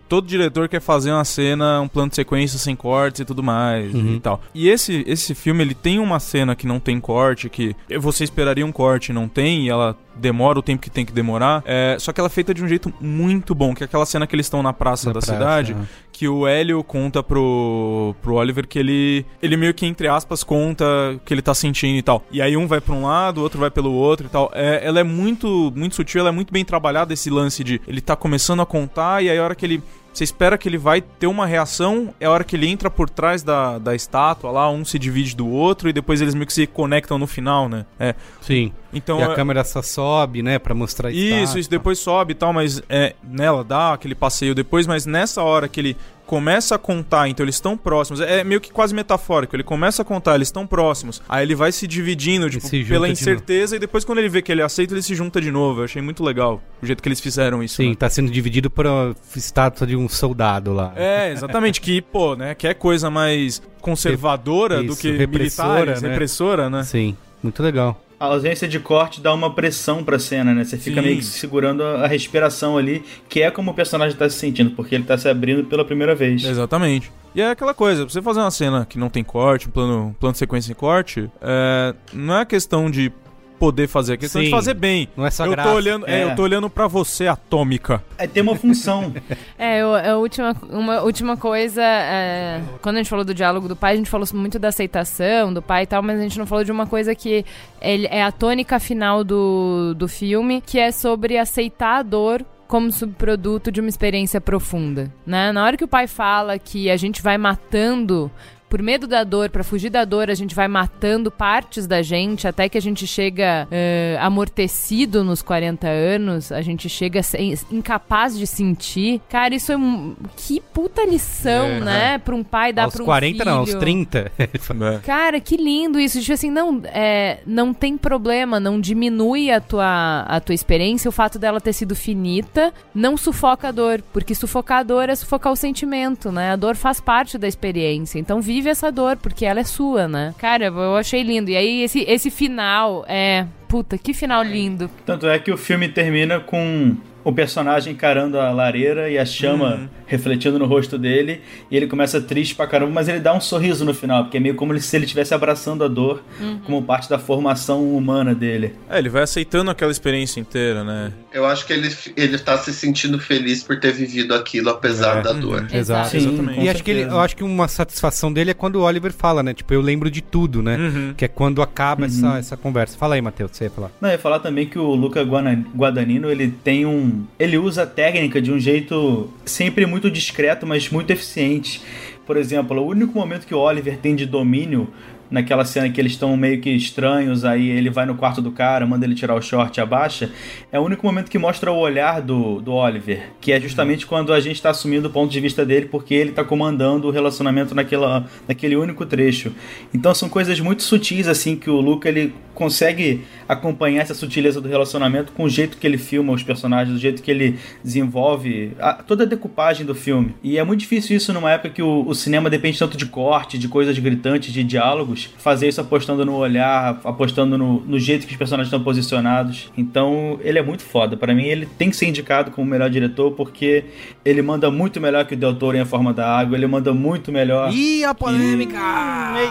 [0.08, 3.94] todo diretor quer fazer uma cena, um plano de sequência sem cortes e tudo mais
[3.94, 4.14] Uhum.
[4.16, 4.40] e tal.
[4.54, 8.64] E esse, esse filme, ele tem uma cena que não tem corte, que você esperaria
[8.64, 11.62] um corte e não tem, e ela demora o tempo que tem que demorar.
[11.64, 14.26] É, só que ela é feita de um jeito muito bom, que é aquela cena
[14.26, 15.76] que eles estão na praça Na da praça, cidade,
[16.12, 20.84] que o Hélio conta pro, pro Oliver que ele, ele meio que, entre aspas, conta
[21.14, 22.24] o que ele tá sentindo e tal.
[22.30, 24.50] E aí um vai pra um lado, o outro vai pelo outro e tal.
[24.52, 28.00] É, ela é muito, muito sutil, ela é muito bem trabalhada, esse lance de ele
[28.00, 29.82] tá começando a contar, e aí a hora que ele.
[30.18, 33.08] Você espera que ele vai ter uma reação, é a hora que ele entra por
[33.08, 36.52] trás da, da estátua lá, um se divide do outro e depois eles meio que
[36.52, 37.86] se conectam no final, né?
[38.00, 38.16] É.
[38.40, 38.72] Sim.
[38.92, 41.60] Então, e é- a câmera só sobe, né, pra mostrar a isso, estátua.
[41.60, 45.68] isso depois sobe e tal, mas é, nela dá aquele passeio depois, mas nessa hora
[45.68, 45.96] que ele
[46.28, 50.04] começa a contar, então eles estão próximos, é meio que quase metafórico, ele começa a
[50.04, 53.78] contar, eles estão próximos, aí ele vai se dividindo, tipo, se pela de incerteza, e
[53.78, 55.80] depois quando ele vê que ele aceita, ele se junta de novo.
[55.80, 57.76] Eu achei muito legal o jeito que eles fizeram isso.
[57.76, 57.94] Sim, né?
[57.94, 60.92] tá sendo dividido por uma estátua de um soldado lá.
[60.96, 66.02] É, exatamente, que, pô, né, que é coisa mais conservadora do Isso, que repressora, militares,
[66.02, 66.08] né?
[66.10, 66.82] repressora, né?
[66.84, 67.98] Sim, muito legal.
[68.20, 70.64] A ausência de corte dá uma pressão pra cena, né?
[70.64, 71.06] Você fica Sim.
[71.06, 74.96] meio que segurando a respiração ali, que é como o personagem tá se sentindo, porque
[74.96, 76.44] ele tá se abrindo pela primeira vez.
[76.44, 77.12] Exatamente.
[77.34, 80.06] E é aquela coisa, pra você fazer uma cena que não tem corte, um plano,
[80.06, 83.12] um plano de sequência sem corte, é, não é questão de
[83.58, 84.50] poder fazer, é questão de Sim.
[84.52, 85.08] fazer bem.
[85.16, 85.68] Não é só eu graça.
[85.70, 86.20] tô olhando, é.
[86.20, 86.24] É.
[86.24, 88.02] eu tô olhando para você, atômica.
[88.16, 89.12] É ter uma função.
[89.58, 93.74] É, eu- a última, uma última coisa, é, quando a gente falou do diálogo do
[93.74, 96.46] pai, a gente falou muito da aceitação do pai e tal, mas a gente não
[96.46, 97.44] falou de uma coisa que
[97.80, 102.92] ele, é a tônica final do, do filme, que é sobre aceitar a dor como
[102.92, 105.50] subproduto de uma experiência profunda, né?
[105.52, 108.30] Na hora que o pai fala que a gente vai matando
[108.68, 112.46] por medo da dor, pra fugir da dor, a gente vai matando partes da gente
[112.46, 118.36] até que a gente chega eh, amortecido nos 40 anos, a gente chega sem- incapaz
[118.36, 119.20] de sentir.
[119.28, 120.14] Cara, isso é um.
[120.36, 121.80] Que puta lição, É.
[121.80, 122.18] né?
[122.18, 123.44] Pra um pai dar aos pra um 40 filho.
[123.50, 124.30] não, aos 30.
[124.38, 124.98] É.
[125.04, 126.20] Cara, que lindo isso.
[126.20, 131.12] Tipo assim, não, é, não tem problema, não diminui a tua, a tua experiência o
[131.12, 135.52] fato dela ter sido finita, não sufoca a dor, porque sufocar a dor é sufocar
[135.52, 136.52] o sentimento, né?
[136.52, 138.18] A dor faz parte da experiência.
[138.18, 140.34] Então vive essa dor, porque ela é sua, né?
[140.38, 141.50] Cara, eu achei lindo.
[141.50, 143.46] E aí, esse, esse final é.
[143.68, 144.90] Puta, que final lindo.
[145.04, 146.96] Tanto é que o filme termina com
[147.28, 149.88] o personagem encarando a lareira e a chama Uhum.
[150.06, 153.84] refletindo no rosto dele, e ele começa triste pra caramba, mas ele dá um sorriso
[153.84, 156.22] no final, porque é meio como se ele estivesse abraçando a dor
[156.64, 158.74] como parte da formação humana dele.
[158.88, 161.12] É, ele vai aceitando aquela experiência inteira, né?
[161.30, 165.22] Eu acho que ele, ele tá se sentindo feliz por ter vivido aquilo, apesar É.
[165.22, 165.66] da dor.
[165.70, 166.08] Exato.
[166.08, 166.60] Sim, exatamente.
[166.62, 169.42] E acho que ele, eu acho que uma satisfação dele é quando o Oliver fala,
[169.42, 169.52] né?
[169.52, 170.76] Tipo, eu lembro de tudo, né?
[170.78, 171.14] Uhum.
[171.14, 172.96] Que é quando acaba essa, essa conversa.
[172.96, 173.90] Fala aí, Matheus, você ia falar.
[174.00, 177.17] Não, eu ia falar também que o Luca Guadagnino, ele tem um...
[177.38, 181.80] Ele usa a técnica de um jeito sempre muito discreto, mas muito eficiente.
[182.26, 184.88] Por exemplo, o único momento que o Oliver tem de domínio
[185.30, 188.86] naquela cena que eles estão meio que estranhos, aí ele vai no quarto do cara,
[188.86, 190.30] manda ele tirar o short e abaixa,
[190.72, 194.32] é o único momento que mostra o olhar do, do Oliver, que é justamente quando
[194.32, 197.74] a gente tá assumindo o ponto de vista dele, porque ele tá comandando o relacionamento
[197.74, 199.52] naquela, naquele único trecho.
[199.92, 204.68] Então são coisas muito sutis, assim, que o Luca, ele consegue acompanhar essa sutileza do
[204.68, 208.94] relacionamento com o jeito que ele filma os personagens, do jeito que ele desenvolve a,
[208.94, 210.34] toda a decupagem do filme.
[210.42, 213.56] E é muito difícil isso numa época que o, o cinema depende tanto de corte,
[213.56, 218.32] de coisas gritantes, de diálogos, fazer isso apostando no olhar, apostando no, no jeito que
[218.32, 219.70] os personagens estão posicionados.
[219.76, 221.16] Então ele é muito foda.
[221.16, 223.84] Para mim, ele tem que ser indicado como melhor diretor porque
[224.24, 226.92] ele manda muito melhor que o Del Toro em A Forma da Água, ele manda
[226.92, 227.72] muito melhor.
[227.72, 228.80] Ih, a polêmica!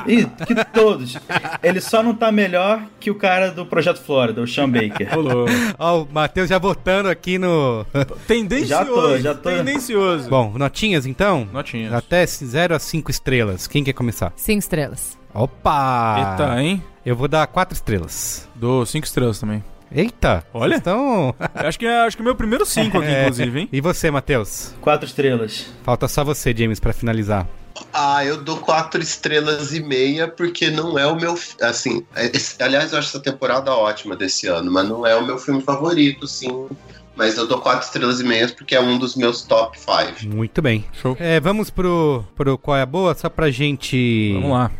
[0.05, 1.17] Que, que todos.
[1.63, 5.09] ele só não tá melhor que o cara do Projeto Flórida, o Sean Baker.
[5.77, 7.85] Ó, o Matheus já votando aqui no.
[8.27, 8.67] Tendencioso.
[8.67, 9.49] Já tô, já tô.
[9.49, 10.29] Tendencioso.
[10.29, 11.47] Bom, notinhas então?
[11.51, 11.93] Notinhas.
[11.93, 13.67] Até 0 a 5 estrelas.
[13.67, 14.33] Quem quer começar?
[14.35, 15.17] Cinco estrelas.
[15.33, 16.37] Opa!
[16.39, 16.83] Eita, hein?
[17.05, 18.47] Eu vou dar 4 estrelas.
[18.55, 19.63] Dou cinco estrelas também.
[19.91, 20.43] Eita!
[20.53, 20.75] Olha.
[20.75, 21.33] Então.
[21.53, 23.69] acho que é acho que é meu primeiro cinco aqui, inclusive, hein?
[23.71, 24.75] E você, Matheus?
[24.81, 25.71] Quatro estrelas.
[25.83, 27.47] Falta só você, James, pra finalizar.
[27.93, 31.37] Ah, eu dou quatro estrelas e meia porque não é o meu.
[31.61, 35.37] Assim, esse- aliás, eu acho essa temporada ótima desse ano, mas não é o meu
[35.37, 36.67] filme favorito, sim.
[37.15, 40.27] Mas eu dou quatro estrelas e meia porque é um dos meus top five.
[40.27, 40.85] Muito bem.
[40.93, 41.17] Show.
[41.19, 43.15] É, vamos pro, pro Qual é a Boa?
[43.15, 44.33] Só pra gente.
[44.33, 44.71] Vamos lá.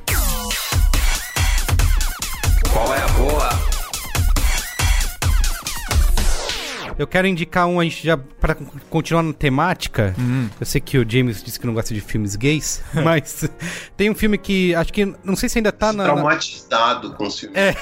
[6.98, 8.56] Eu quero indicar um, a gente já, pra
[8.90, 10.16] continuar na temática.
[10.18, 10.48] Hum.
[10.60, 13.50] Eu sei que o James disse que não gosta de filmes gays, mas
[13.96, 15.06] tem um filme que acho que.
[15.24, 16.08] Não sei se ainda tá na.
[16.08, 17.58] na- Traumatizado com os filmes.
[17.58, 17.76] É.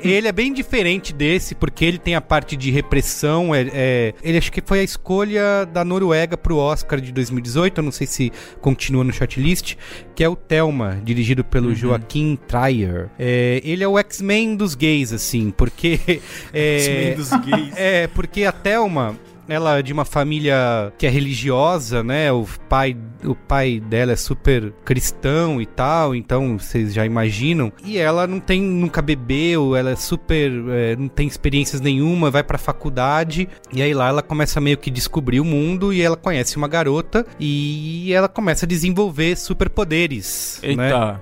[0.02, 3.54] Ele é bem diferente desse, porque ele tem a parte de repressão.
[3.54, 7.78] É, é- ele acho que foi a escolha da Noruega pro Oscar de 2018.
[7.78, 9.76] Eu não sei se continua no shortlist.
[10.14, 13.10] Que é o Thelma, dirigido pelo Joaquim Trier.
[13.18, 16.20] É, ele é o X-Men dos gays, assim, porque.
[16.52, 17.73] É, X-Men dos gays.
[17.76, 19.16] É, porque a Thelma.
[19.46, 22.32] Ela é de uma família que é religiosa, né?
[22.32, 27.70] O pai, o pai dela é super cristão e tal, então vocês já imaginam.
[27.84, 32.42] E ela não tem, nunca bebeu, ela é super, é, não tem experiências nenhuma, vai
[32.42, 36.56] pra faculdade e aí lá ela começa meio que descobrir o mundo e ela conhece
[36.56, 41.20] uma garota e ela começa a desenvolver superpoderes, né?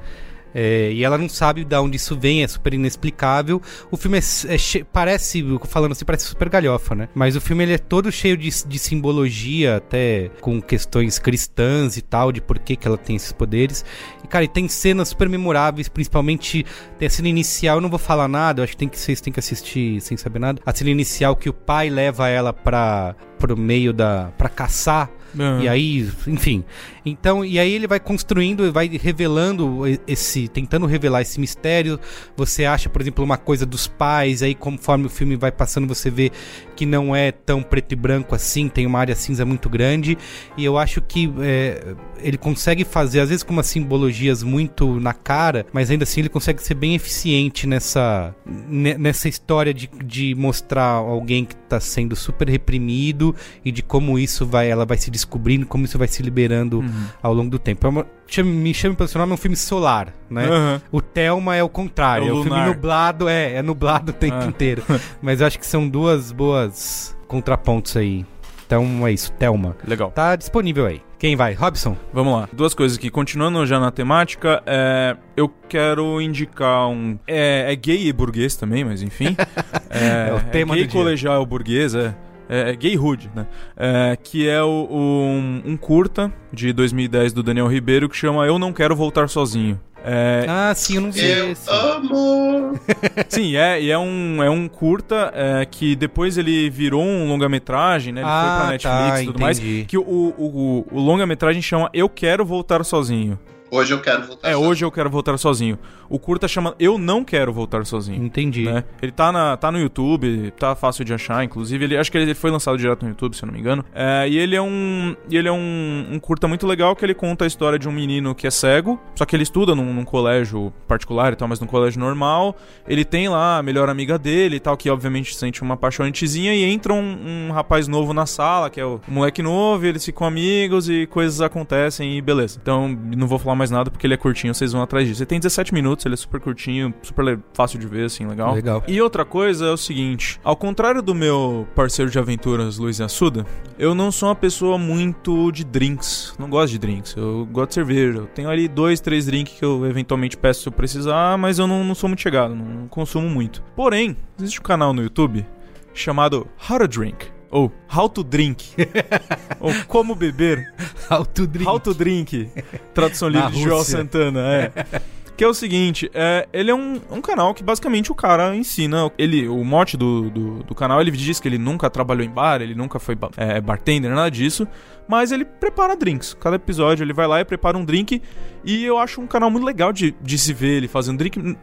[0.55, 3.61] É, e ela não sabe de onde isso vem, é super inexplicável.
[3.90, 7.09] O filme é, é parece, falando assim, parece super galhofa, né?
[7.14, 12.03] Mas o filme ele é todo cheio de, de simbologia, até com questões cristãs e
[12.03, 13.84] tal, de por que, que ela tem esses poderes.
[14.22, 16.64] E, cara, e tem cenas super memoráveis, principalmente
[16.98, 19.20] tem a cena inicial, eu não vou falar nada, eu acho que tem que, vocês
[19.20, 20.61] têm que assistir sem saber nada.
[20.64, 24.32] A cena inicial que o pai leva ela pra, pro meio da.
[24.36, 25.11] pra caçar.
[25.39, 25.61] Uhum.
[25.62, 26.64] E aí, enfim.
[27.05, 31.99] Então, e aí ele vai construindo, vai revelando e- esse, tentando revelar esse mistério.
[32.37, 36.11] Você acha, por exemplo, uma coisa dos pais, aí conforme o filme vai passando, você
[36.11, 36.30] vê
[36.76, 40.16] que não é tão preto e branco assim, tem uma área cinza muito grande.
[40.57, 45.12] E eu acho que é, ele consegue fazer, às vezes com umas simbologias muito na
[45.12, 50.35] cara, mas ainda assim ele consegue ser bem eficiente nessa, ne- nessa história de, de
[50.35, 55.11] mostrar alguém que tá sendo super reprimido e de como isso vai, ela vai se
[55.26, 56.84] descobrindo, como isso vai se liberando
[57.22, 57.86] ao longo do tempo.
[57.86, 60.46] É uma, chama- me chama pelo seu nome, é um filme solar, né?
[60.46, 60.82] Aham.
[60.90, 64.14] O Thelma é o contrário, É é, o um filme nublado, é, é nublado o
[64.14, 64.46] tempo Ah.
[64.46, 64.82] inteiro.
[65.22, 68.24] Mas eu acho que são duas boas contrapontos aí.
[68.66, 69.76] Então é isso, Thelma.
[69.86, 70.10] Legal.
[70.10, 71.02] Tá disponível aí.
[71.18, 71.52] Quem vai?
[71.52, 71.94] Robson?
[72.12, 72.48] Vamos lá.
[72.52, 73.10] Duas coisas aqui.
[73.10, 77.16] Continuando já na temática, é, eu quero indicar um.
[77.28, 79.36] É, é gay e burguês também, mas enfim.
[79.94, 81.00] É, É o tema gay do dia.
[81.00, 82.14] colegial burguês, é.
[82.49, 83.47] É, é gay hood, né?
[83.76, 88.59] É, que é o, um, um curta de 2010 do Daniel Ribeiro que chama Eu
[88.59, 89.80] Não Quero Voltar Sozinho.
[90.05, 91.70] É, Ah, sim, eu não vi Eu esse.
[91.70, 92.72] amo!
[93.28, 98.12] Sim, é, e é um, é um curta é, que depois ele virou um longa-metragem,
[98.12, 98.20] né?
[98.22, 99.59] Ele Ah, foi pra Netflix tá, e tudo mais.
[99.61, 99.84] entendi.
[99.84, 103.38] Que o, o, o, o longa-metragem chama Eu Quero Voltar Sozinho.
[103.70, 104.49] Hoje eu quero voltar.
[104.49, 104.68] É, sozinho.
[104.70, 105.78] hoje eu quero voltar sozinho.
[106.12, 108.22] O curta chama Eu Não Quero Voltar Sozinho.
[108.22, 108.64] Entendi.
[108.64, 108.84] Né?
[109.00, 111.82] Ele tá, na, tá no YouTube, tá fácil de achar, inclusive.
[111.82, 113.82] Ele, acho que ele foi lançado direto no YouTube, se eu não me engano.
[113.94, 115.16] É, e ele é um.
[115.30, 118.34] Ele é um, um curta muito legal que ele conta a história de um menino
[118.34, 121.66] que é cego, só que ele estuda num, num colégio particular e tal, mas num
[121.66, 122.54] colégio normal.
[122.86, 126.62] Ele tem lá a melhor amiga dele e tal, que obviamente sente uma apaixonatezinha, e
[126.62, 130.26] entra um, um rapaz novo na sala, que é o moleque novo, e eles ficam
[130.26, 132.58] amigos e coisas acontecem e beleza.
[132.60, 132.86] Então,
[133.16, 135.22] não vou falar mais mais nada porque ele é curtinho, vocês vão atrás disso.
[135.22, 138.55] Ele tem 17 minutos, ele é super curtinho, super fácil de ver, assim, legal.
[138.55, 138.82] Legal.
[138.86, 143.46] E outra coisa é o seguinte: ao contrário do meu parceiro de aventuras, Luiz Assuda,
[143.78, 146.34] eu não sou uma pessoa muito de drinks.
[146.38, 147.14] Não gosto de drinks.
[147.16, 148.18] Eu gosto de cerveja.
[148.18, 151.66] Eu tenho ali dois, três drinks que eu eventualmente peço se eu precisar, mas eu
[151.66, 153.62] não, não sou muito chegado, não, não consumo muito.
[153.74, 155.46] Porém, existe um canal no YouTube
[155.94, 157.26] chamado How to Drink.
[157.50, 158.74] Ou How to Drink.
[159.61, 160.72] ou Como Beber.
[161.11, 161.68] How to Drink.
[161.68, 162.50] How to Drink.
[162.94, 163.84] Tradução livre de Joel.
[163.84, 164.72] Santana, é.
[165.43, 169.11] Que é o seguinte, é, ele é um, um canal que basicamente o cara ensina.
[169.18, 172.62] Ele, o mote do, do, do canal, ele diz que ele nunca trabalhou em bar,
[172.62, 174.68] ele nunca foi é, bartender, nada disso.
[175.09, 176.32] Mas ele prepara drinks.
[176.38, 178.22] Cada episódio ele vai lá e prepara um drink.
[178.64, 181.57] E eu acho um canal muito legal de, de se ver ele fazendo drink.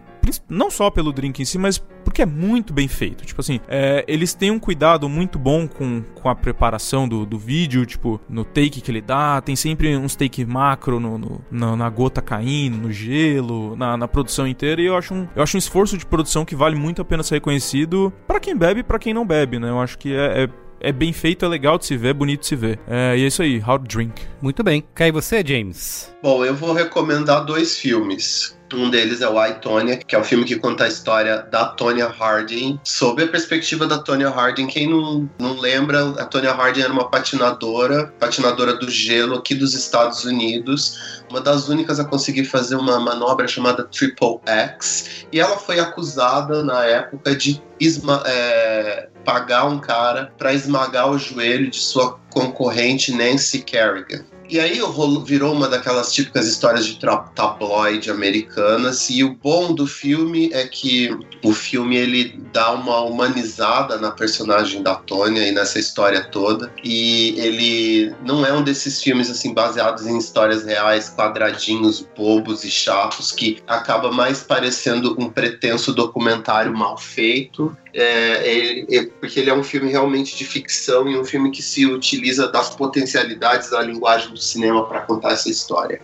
[0.50, 3.26] Não só pelo drink em si, mas porque é muito bem feito.
[3.26, 7.38] Tipo assim, é, eles têm um cuidado muito bom com, com a preparação do, do
[7.38, 9.39] vídeo, tipo, no take que ele dá.
[9.41, 14.07] Tem sempre uns take macro no, no- na, na gota caindo, no gelo, na, na
[14.07, 14.81] produção inteira.
[14.81, 17.23] E eu acho, um, eu acho um esforço de produção que vale muito a pena
[17.23, 19.69] ser reconhecido pra quem bebe e pra quem não bebe, né?
[19.69, 22.41] Eu acho que é, é, é bem feito, é legal de se ver, é bonito
[22.41, 22.80] de se ver.
[22.88, 24.22] É, e é isso aí, How to Drink.
[24.41, 24.84] Muito bem.
[24.95, 26.14] Cai você, James?
[26.23, 28.59] Bom, eu vou recomendar dois filmes.
[28.74, 31.66] Um deles é o I, Tonya, que é um filme que conta a história da
[31.66, 34.68] Tonya Harding, sob a perspectiva da Tonya Harding.
[34.68, 39.74] Quem não, não lembra, a Tonya Harding era uma patinadora, patinadora do gelo aqui dos
[39.74, 45.26] Estados Unidos, uma das únicas a conseguir fazer uma manobra chamada Triple X.
[45.32, 51.18] E ela foi acusada na época de esma- é, pagar um cara para esmagar o
[51.18, 54.24] joelho de sua concorrente Nancy Kerrigan.
[54.50, 54.80] E aí
[55.26, 59.08] virou uma daquelas típicas histórias de tabloide americanas.
[59.10, 64.82] E o bom do filme é que o filme ele dá uma humanizada na personagem
[64.82, 66.74] da Tônia e nessa história toda.
[66.84, 72.72] E ele não é um desses filmes assim baseados em histórias reais, quadradinhos, bobos e
[72.72, 77.78] chatos, que acaba mais parecendo um pretenso documentário mal feito.
[77.94, 81.61] É, ele- é- porque ele é um filme realmente de ficção e um filme que
[81.61, 85.99] se utiliza das potencialidades da linguagem do cinema para contar essa história.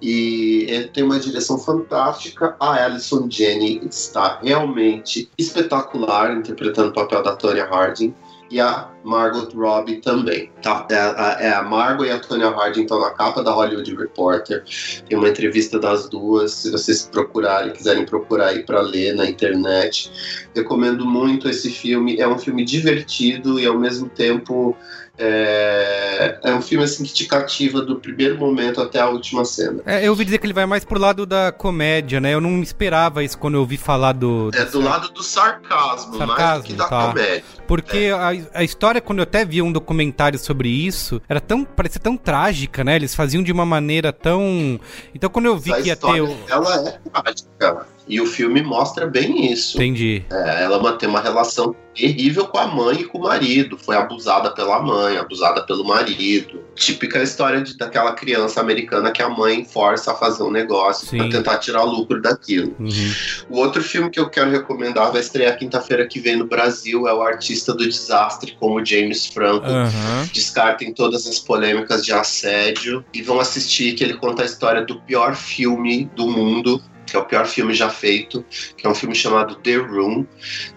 [0.00, 2.56] E ele tem uma direção fantástica.
[2.58, 8.14] A Alison Jenny está realmente espetacular interpretando o papel da Tonya Harding.
[8.50, 10.50] E a Margot Robbie também.
[10.62, 10.86] Tá?
[10.90, 14.62] É, a, é a Margot e a Tonya Harding estão na capa da Hollywood Reporter.
[15.08, 16.52] Tem uma entrevista das duas.
[16.52, 20.10] Se vocês procurarem, quiserem procurar aí para ler na internet.
[20.54, 22.18] Recomendo muito esse filme.
[22.18, 24.76] É um filme divertido e ao mesmo tempo
[25.22, 29.82] é, é um filme assim que te cativa do primeiro momento até a última cena.
[29.84, 32.32] É, eu ouvi dizer que ele vai mais pro lado da comédia, né?
[32.32, 34.50] Eu não esperava isso quando eu ouvi falar do.
[34.54, 37.08] É do lado do sarcasmo, mais do Sarcasmo, que da tá.
[37.08, 37.44] comédia.
[37.66, 41.66] Porque a, a história, quando eu até vi um documentário sobre isso, era tão.
[41.66, 42.96] parecia tão trágica, né?
[42.96, 44.80] Eles faziam de uma maneira tão.
[45.14, 46.06] Então quando eu vi a que ia ter.
[46.06, 47.86] história dela é trágica.
[48.10, 49.78] E o filme mostra bem isso.
[49.78, 50.24] Entendi.
[50.30, 53.78] É, ela mantém uma relação terrível com a mãe e com o marido.
[53.78, 56.60] Foi abusada pela mãe, abusada pelo marido.
[56.74, 61.18] Típica história de, daquela criança americana que a mãe força a fazer um negócio Sim.
[61.18, 62.74] para tentar tirar lucro daquilo.
[62.80, 63.12] Uhum.
[63.48, 67.14] O outro filme que eu quero recomendar vai estrear quinta-feira que vem no Brasil é
[67.14, 69.66] o Artista do Desastre com o James Franco.
[69.66, 70.28] Aham.
[70.32, 75.00] Descartem todas as polêmicas de assédio e vão assistir que ele conta a história do
[75.02, 78.44] pior filme do mundo, que é o pior filme já feito,
[78.76, 80.24] que é um filme chamado The Room,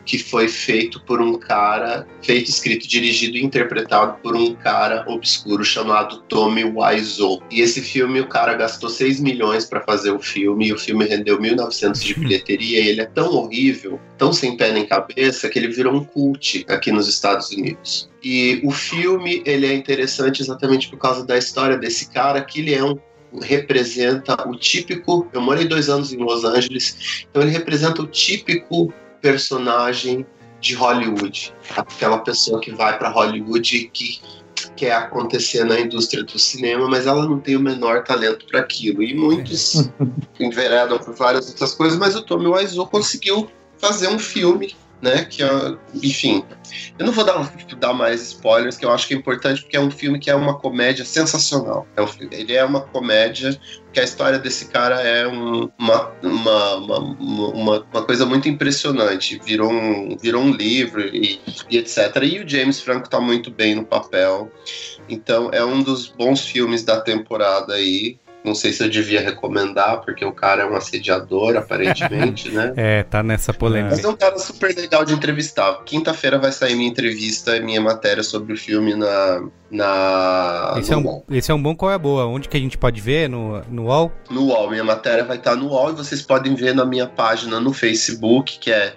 [0.05, 5.63] que foi feito por um cara, feito, escrito, dirigido e interpretado por um cara obscuro
[5.63, 7.41] chamado Tommy Wiseau.
[7.51, 11.05] E esse filme o cara gastou 6 milhões para fazer o filme e o filme
[11.05, 15.59] rendeu 1.900 de bilheteria e ele é tão horrível, tão sem pé nem cabeça que
[15.59, 18.09] ele virou um cult aqui nos Estados Unidos.
[18.23, 22.73] E o filme ele é interessante exatamente por causa da história desse cara, que ele
[22.73, 22.97] é um
[23.41, 25.27] representa o típico.
[25.33, 30.25] Eu morei dois anos em Los Angeles, então ele representa o típico personagem
[30.59, 34.21] de Hollywood, aquela pessoa que vai para Hollywood e que
[34.75, 39.03] quer acontecer na indústria do cinema, mas ela não tem o menor talento para aquilo.
[39.03, 39.89] E muitos
[40.39, 45.25] enveredam por várias outras coisas, mas o Tommy Wiseau conseguiu fazer um filme, né?
[45.25, 45.49] Que é,
[46.01, 46.45] enfim,
[46.97, 49.79] eu não vou dar, dar mais spoilers, que eu acho que é importante, porque é
[49.79, 51.85] um filme que é uma comédia sensacional.
[51.97, 53.59] É um ele é uma comédia
[53.91, 59.39] que a história desse cara é um- uma, uma, uma, uma, coisa muito impressionante.
[59.43, 61.39] Virou um, virou um livro e,
[61.69, 61.97] e etc.
[62.23, 64.49] E o James Franco tá muito bem no papel.
[65.09, 68.17] Então é um dos bons filmes da temporada aí.
[68.43, 72.73] Não sei se eu devia recomendar, porque o cara é um assediador, aparentemente, né?
[72.75, 73.95] É, tá nessa polêmica.
[73.95, 75.81] Mas é um cara super legal de entrevistar.
[75.85, 81.05] Quinta-feira vai sair minha entrevista, minha matéria sobre o filme na, na, Esse é, um,
[81.05, 81.25] UOL.
[81.31, 82.25] esse é um bom qual é a boa.
[82.25, 83.29] Onde que a gente pode ver?
[83.29, 84.11] No, no UOL?
[84.29, 87.59] No UOL, minha matéria vai estar no UOL e vocês podem ver na minha página
[87.59, 88.93] no Facebook, que é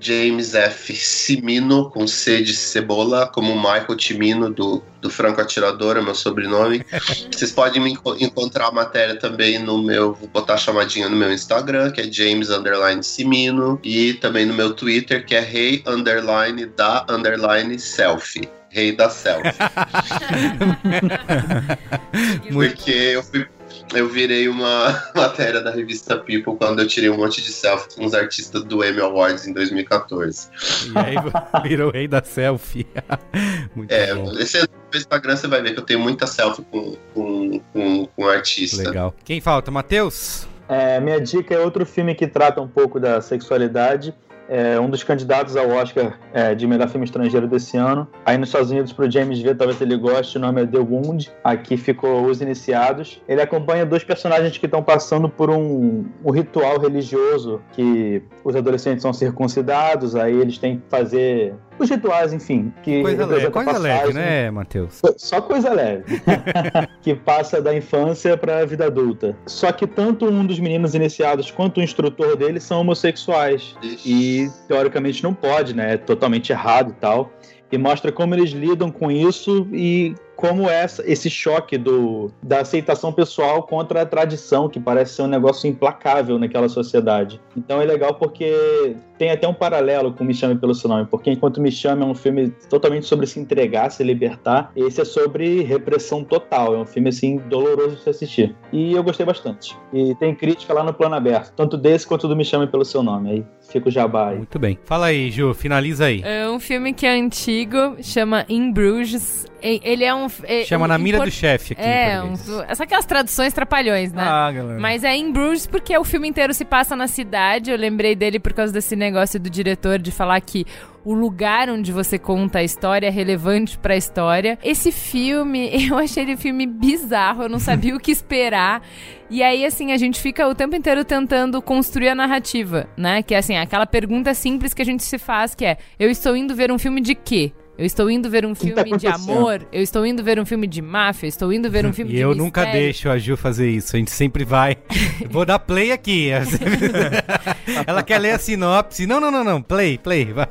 [0.00, 0.94] James F.
[0.96, 6.84] Cimino, com C de cebola, como Michael Timino, do, do Franco Atirador, é meu sobrenome.
[7.30, 11.16] Vocês podem me enco- encontrar a matéria também no meu, vou botar a chamadinha no
[11.16, 15.82] meu Instagram, que é James Underline Cimino, e também no meu Twitter, que é Rei
[15.86, 18.48] Underline da Underline Selfie.
[18.70, 19.50] Rei da Selfie.
[22.52, 23.46] Porque eu fui.
[23.94, 28.04] Eu virei uma matéria da revista People quando eu tirei um monte de selfie com
[28.04, 30.48] os artistas do Emmy Awards em 2014.
[30.94, 31.14] E aí
[31.68, 32.86] virou o rei da selfie.
[33.74, 34.32] Muito É, bom.
[34.38, 38.06] esse é no Instagram você vai ver que eu tenho muita selfie com, com, com,
[38.06, 38.82] com artista.
[38.82, 39.14] Legal.
[39.24, 39.70] Quem falta?
[39.70, 40.48] Matheus?
[40.68, 44.14] É, minha dica é outro filme que trata um pouco da sexualidade.
[44.52, 48.08] É um dos candidatos ao Oscar é, de melhor filme estrangeiro desse ano.
[48.26, 51.30] Aí nos Estados Unidos, pro James ver, talvez ele goste, o nome é The Wound.
[51.44, 53.22] Aqui ficou Os Iniciados.
[53.28, 59.02] Ele acompanha dois personagens que estão passando por um, um ritual religioso que os adolescentes
[59.02, 61.54] são circuncidados, aí eles têm que fazer
[61.84, 62.72] os rituais, enfim.
[62.82, 65.00] Que Coisa leve, coisa leve, passagem- né, Matheus?
[65.16, 66.20] só coisa leve.
[67.02, 69.36] que passa da infância para a vida adulta.
[69.46, 73.74] Só que tanto um dos meninos iniciados quanto o instrutor dele são homossexuais.
[74.04, 75.94] E teoricamente não pode, né?
[75.94, 77.30] É totalmente errado e tal.
[77.72, 83.12] E mostra como eles lidam com isso e como essa, esse choque do, da aceitação
[83.12, 87.38] pessoal contra a tradição, que parece ser um negócio implacável naquela sociedade.
[87.54, 91.30] Então é legal porque tem até um paralelo com Me Chame Pelo Seu Nome, porque
[91.30, 95.62] enquanto Me Chame é um filme totalmente sobre se entregar, se libertar, esse é sobre
[95.62, 96.74] repressão total.
[96.74, 98.56] É um filme, assim, doloroso de se assistir.
[98.72, 99.76] E eu gostei bastante.
[99.92, 103.02] E tem crítica lá no plano aberto, tanto desse quanto do Me Chame Pelo Seu
[103.02, 103.30] Nome.
[103.30, 104.38] Aí fica o jabá aí.
[104.38, 104.78] Muito bem.
[104.84, 106.22] Fala aí, Ju, finaliza aí.
[106.24, 109.49] É um filme que é antigo, chama In Bruges.
[109.62, 110.26] Ele é um.
[110.44, 112.34] é- Chama um- Na Mira do Chefe aqui em É, um,
[112.68, 114.22] essa aquelas traduções trapalhões, né?
[114.24, 114.80] Ah, galera.
[114.80, 117.70] Mas é In Bruges porque o filme inteiro se passa na cidade.
[117.70, 120.64] Eu lembrei dele por causa desse negócio do diretor de falar que
[121.04, 124.58] o lugar onde você conta a história é relevante pra história.
[124.62, 128.82] Esse filme, eu achei ele um filme bizarro, eu não sabia o que esperar.
[129.30, 133.22] E aí, assim, a gente fica o tempo inteiro tentando construir a narrativa, né?
[133.22, 136.36] Que é assim, aquela pergunta simples que a gente se faz, que é: eu estou
[136.36, 137.52] indo ver um filme de quê?
[137.80, 140.44] Eu estou indo ver um que tá filme de amor, eu estou indo ver um
[140.44, 142.86] filme de máfia, eu estou indo ver um filme E de eu nunca mistério.
[142.86, 143.96] deixo a Ju fazer isso.
[143.96, 144.76] A gente sempre vai.
[145.30, 146.28] Vou dar play aqui.
[147.86, 149.06] Ela quer ler a sinopse.
[149.06, 149.62] Não, não, não, não.
[149.62, 150.46] Play, play, vai.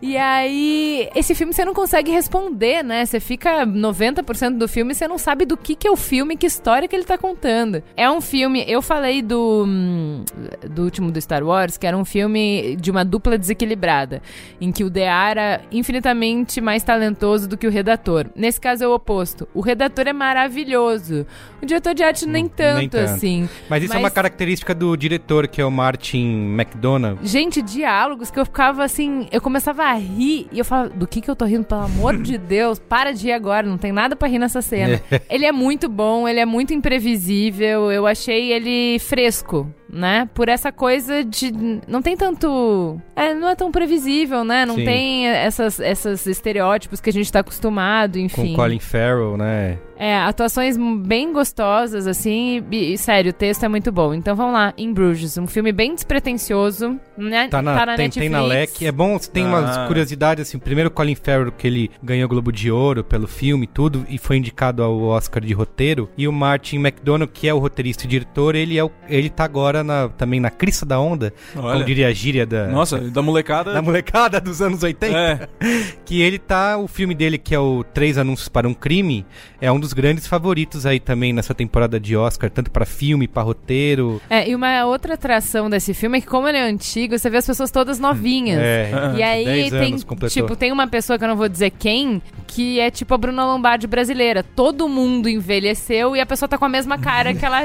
[0.00, 3.04] E aí, esse filme você não consegue responder, né?
[3.04, 6.34] Você fica 90% do filme e você não sabe do que, que é o filme,
[6.34, 7.82] que história que ele tá contando.
[7.94, 10.24] É um filme, eu falei do, hum,
[10.70, 14.22] do último do Star Wars, que era um filme de uma dupla desequilibrada,
[14.58, 18.26] em que o DA era infinitamente mais talentoso do que o redator.
[18.34, 19.48] Nesse caso é o oposto.
[19.54, 21.26] O redator é maravilhoso.
[21.62, 23.10] O diretor de arte nem tanto, Nem tanto.
[23.10, 23.48] assim.
[23.68, 27.18] Mas isso é uma característica do diretor, que é o Martin McDonagh.
[27.22, 31.20] Gente, diálogos que eu ficava assim, eu começava a rir e eu falava, do que
[31.20, 34.16] que eu tô rindo, pelo amor de Deus, para de ir agora, não tem nada
[34.16, 35.00] pra rir nessa cena.
[35.28, 40.28] ele é muito bom, ele é muito imprevisível, eu achei ele fresco, né?
[40.34, 41.52] Por essa coisa de
[41.86, 44.64] não tem tanto, é, não é tão previsível, né?
[44.64, 44.84] Não Sim.
[44.84, 48.54] tem essas essas estereótipos que a gente tá acostumado, Com enfim.
[48.54, 49.78] Colin Farrell, né?
[50.02, 54.14] É, atuações bem gostosas, assim, e, e, sério, o texto é muito bom.
[54.14, 57.48] Então vamos lá, In Bruges, um filme bem despretensioso, né?
[57.48, 58.14] Tá na, tem, Netflix.
[58.14, 58.86] tem na LEC.
[58.86, 59.86] É bom, tem umas Ah.
[59.86, 60.58] curiosidades, assim.
[60.58, 64.16] Primeiro, Colin Farrell, que ele ganhou o Globo de Ouro pelo filme e tudo, e
[64.16, 66.08] foi indicado ao Oscar de roteiro.
[66.16, 69.44] E o Martin McDonagh, que é o roteirista e diretor, ele, é o, ele tá
[69.44, 71.72] agora na- também na crista da onda, Olha.
[71.74, 72.68] como diria a gíria da...
[72.68, 73.74] Nossa, da molecada.
[73.74, 75.14] Da molecada dos anos 80.
[75.14, 75.48] É.
[76.06, 76.76] Que ele tá.
[76.76, 79.24] O filme dele, que é o Três Anúncios para um Crime,
[79.60, 83.42] é um dos grandes favoritos aí também nessa temporada de Oscar, tanto pra filme, pra
[83.42, 84.20] roteiro.
[84.28, 87.38] É, e uma outra atração desse filme é que, como ele é antigo, você vê
[87.38, 88.60] as pessoas todas novinhas.
[88.60, 92.20] É, e aí 10 tem, tipo, tem uma pessoa que eu não vou dizer quem,
[92.46, 94.42] que é tipo a Bruna Lombardi brasileira.
[94.42, 97.60] Todo mundo envelheceu e a pessoa tá com a mesma cara que ela.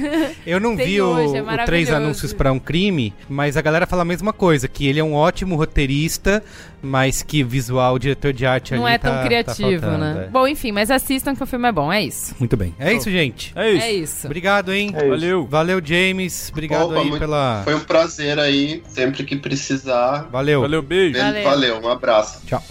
[0.46, 1.90] Eu não tem vi o, hoje, é o Três.
[1.90, 5.14] Anúncios para um Crime, mas a galera fala a mesma coisa, que ele é um
[5.14, 6.42] ótimo roteirista,
[6.82, 9.98] mas que visual, o diretor de arte não ali é tão tá- tá criativo, faltando,
[9.98, 10.24] né?
[10.26, 10.30] é.
[10.30, 12.34] Bom, enfim, mas assistam que o filme é bom, é isso.
[12.38, 12.74] Muito bem.
[12.78, 13.52] É isso, gente.
[13.56, 13.84] É isso.
[13.86, 14.26] É isso.
[14.26, 14.90] Obrigado, hein?
[14.94, 15.08] É isso.
[15.08, 15.46] Valeu.
[15.46, 16.50] Valeu, James.
[16.52, 17.62] Obrigado Opa, aí muito- pela.
[17.64, 20.28] Foi um prazer aí, sempre que precisar.
[20.30, 20.60] Valeu.
[20.60, 21.18] Valeu, beijo.
[21.18, 21.44] Valeu.
[21.44, 22.40] Valeu, um abraço.
[22.46, 22.62] Tchau.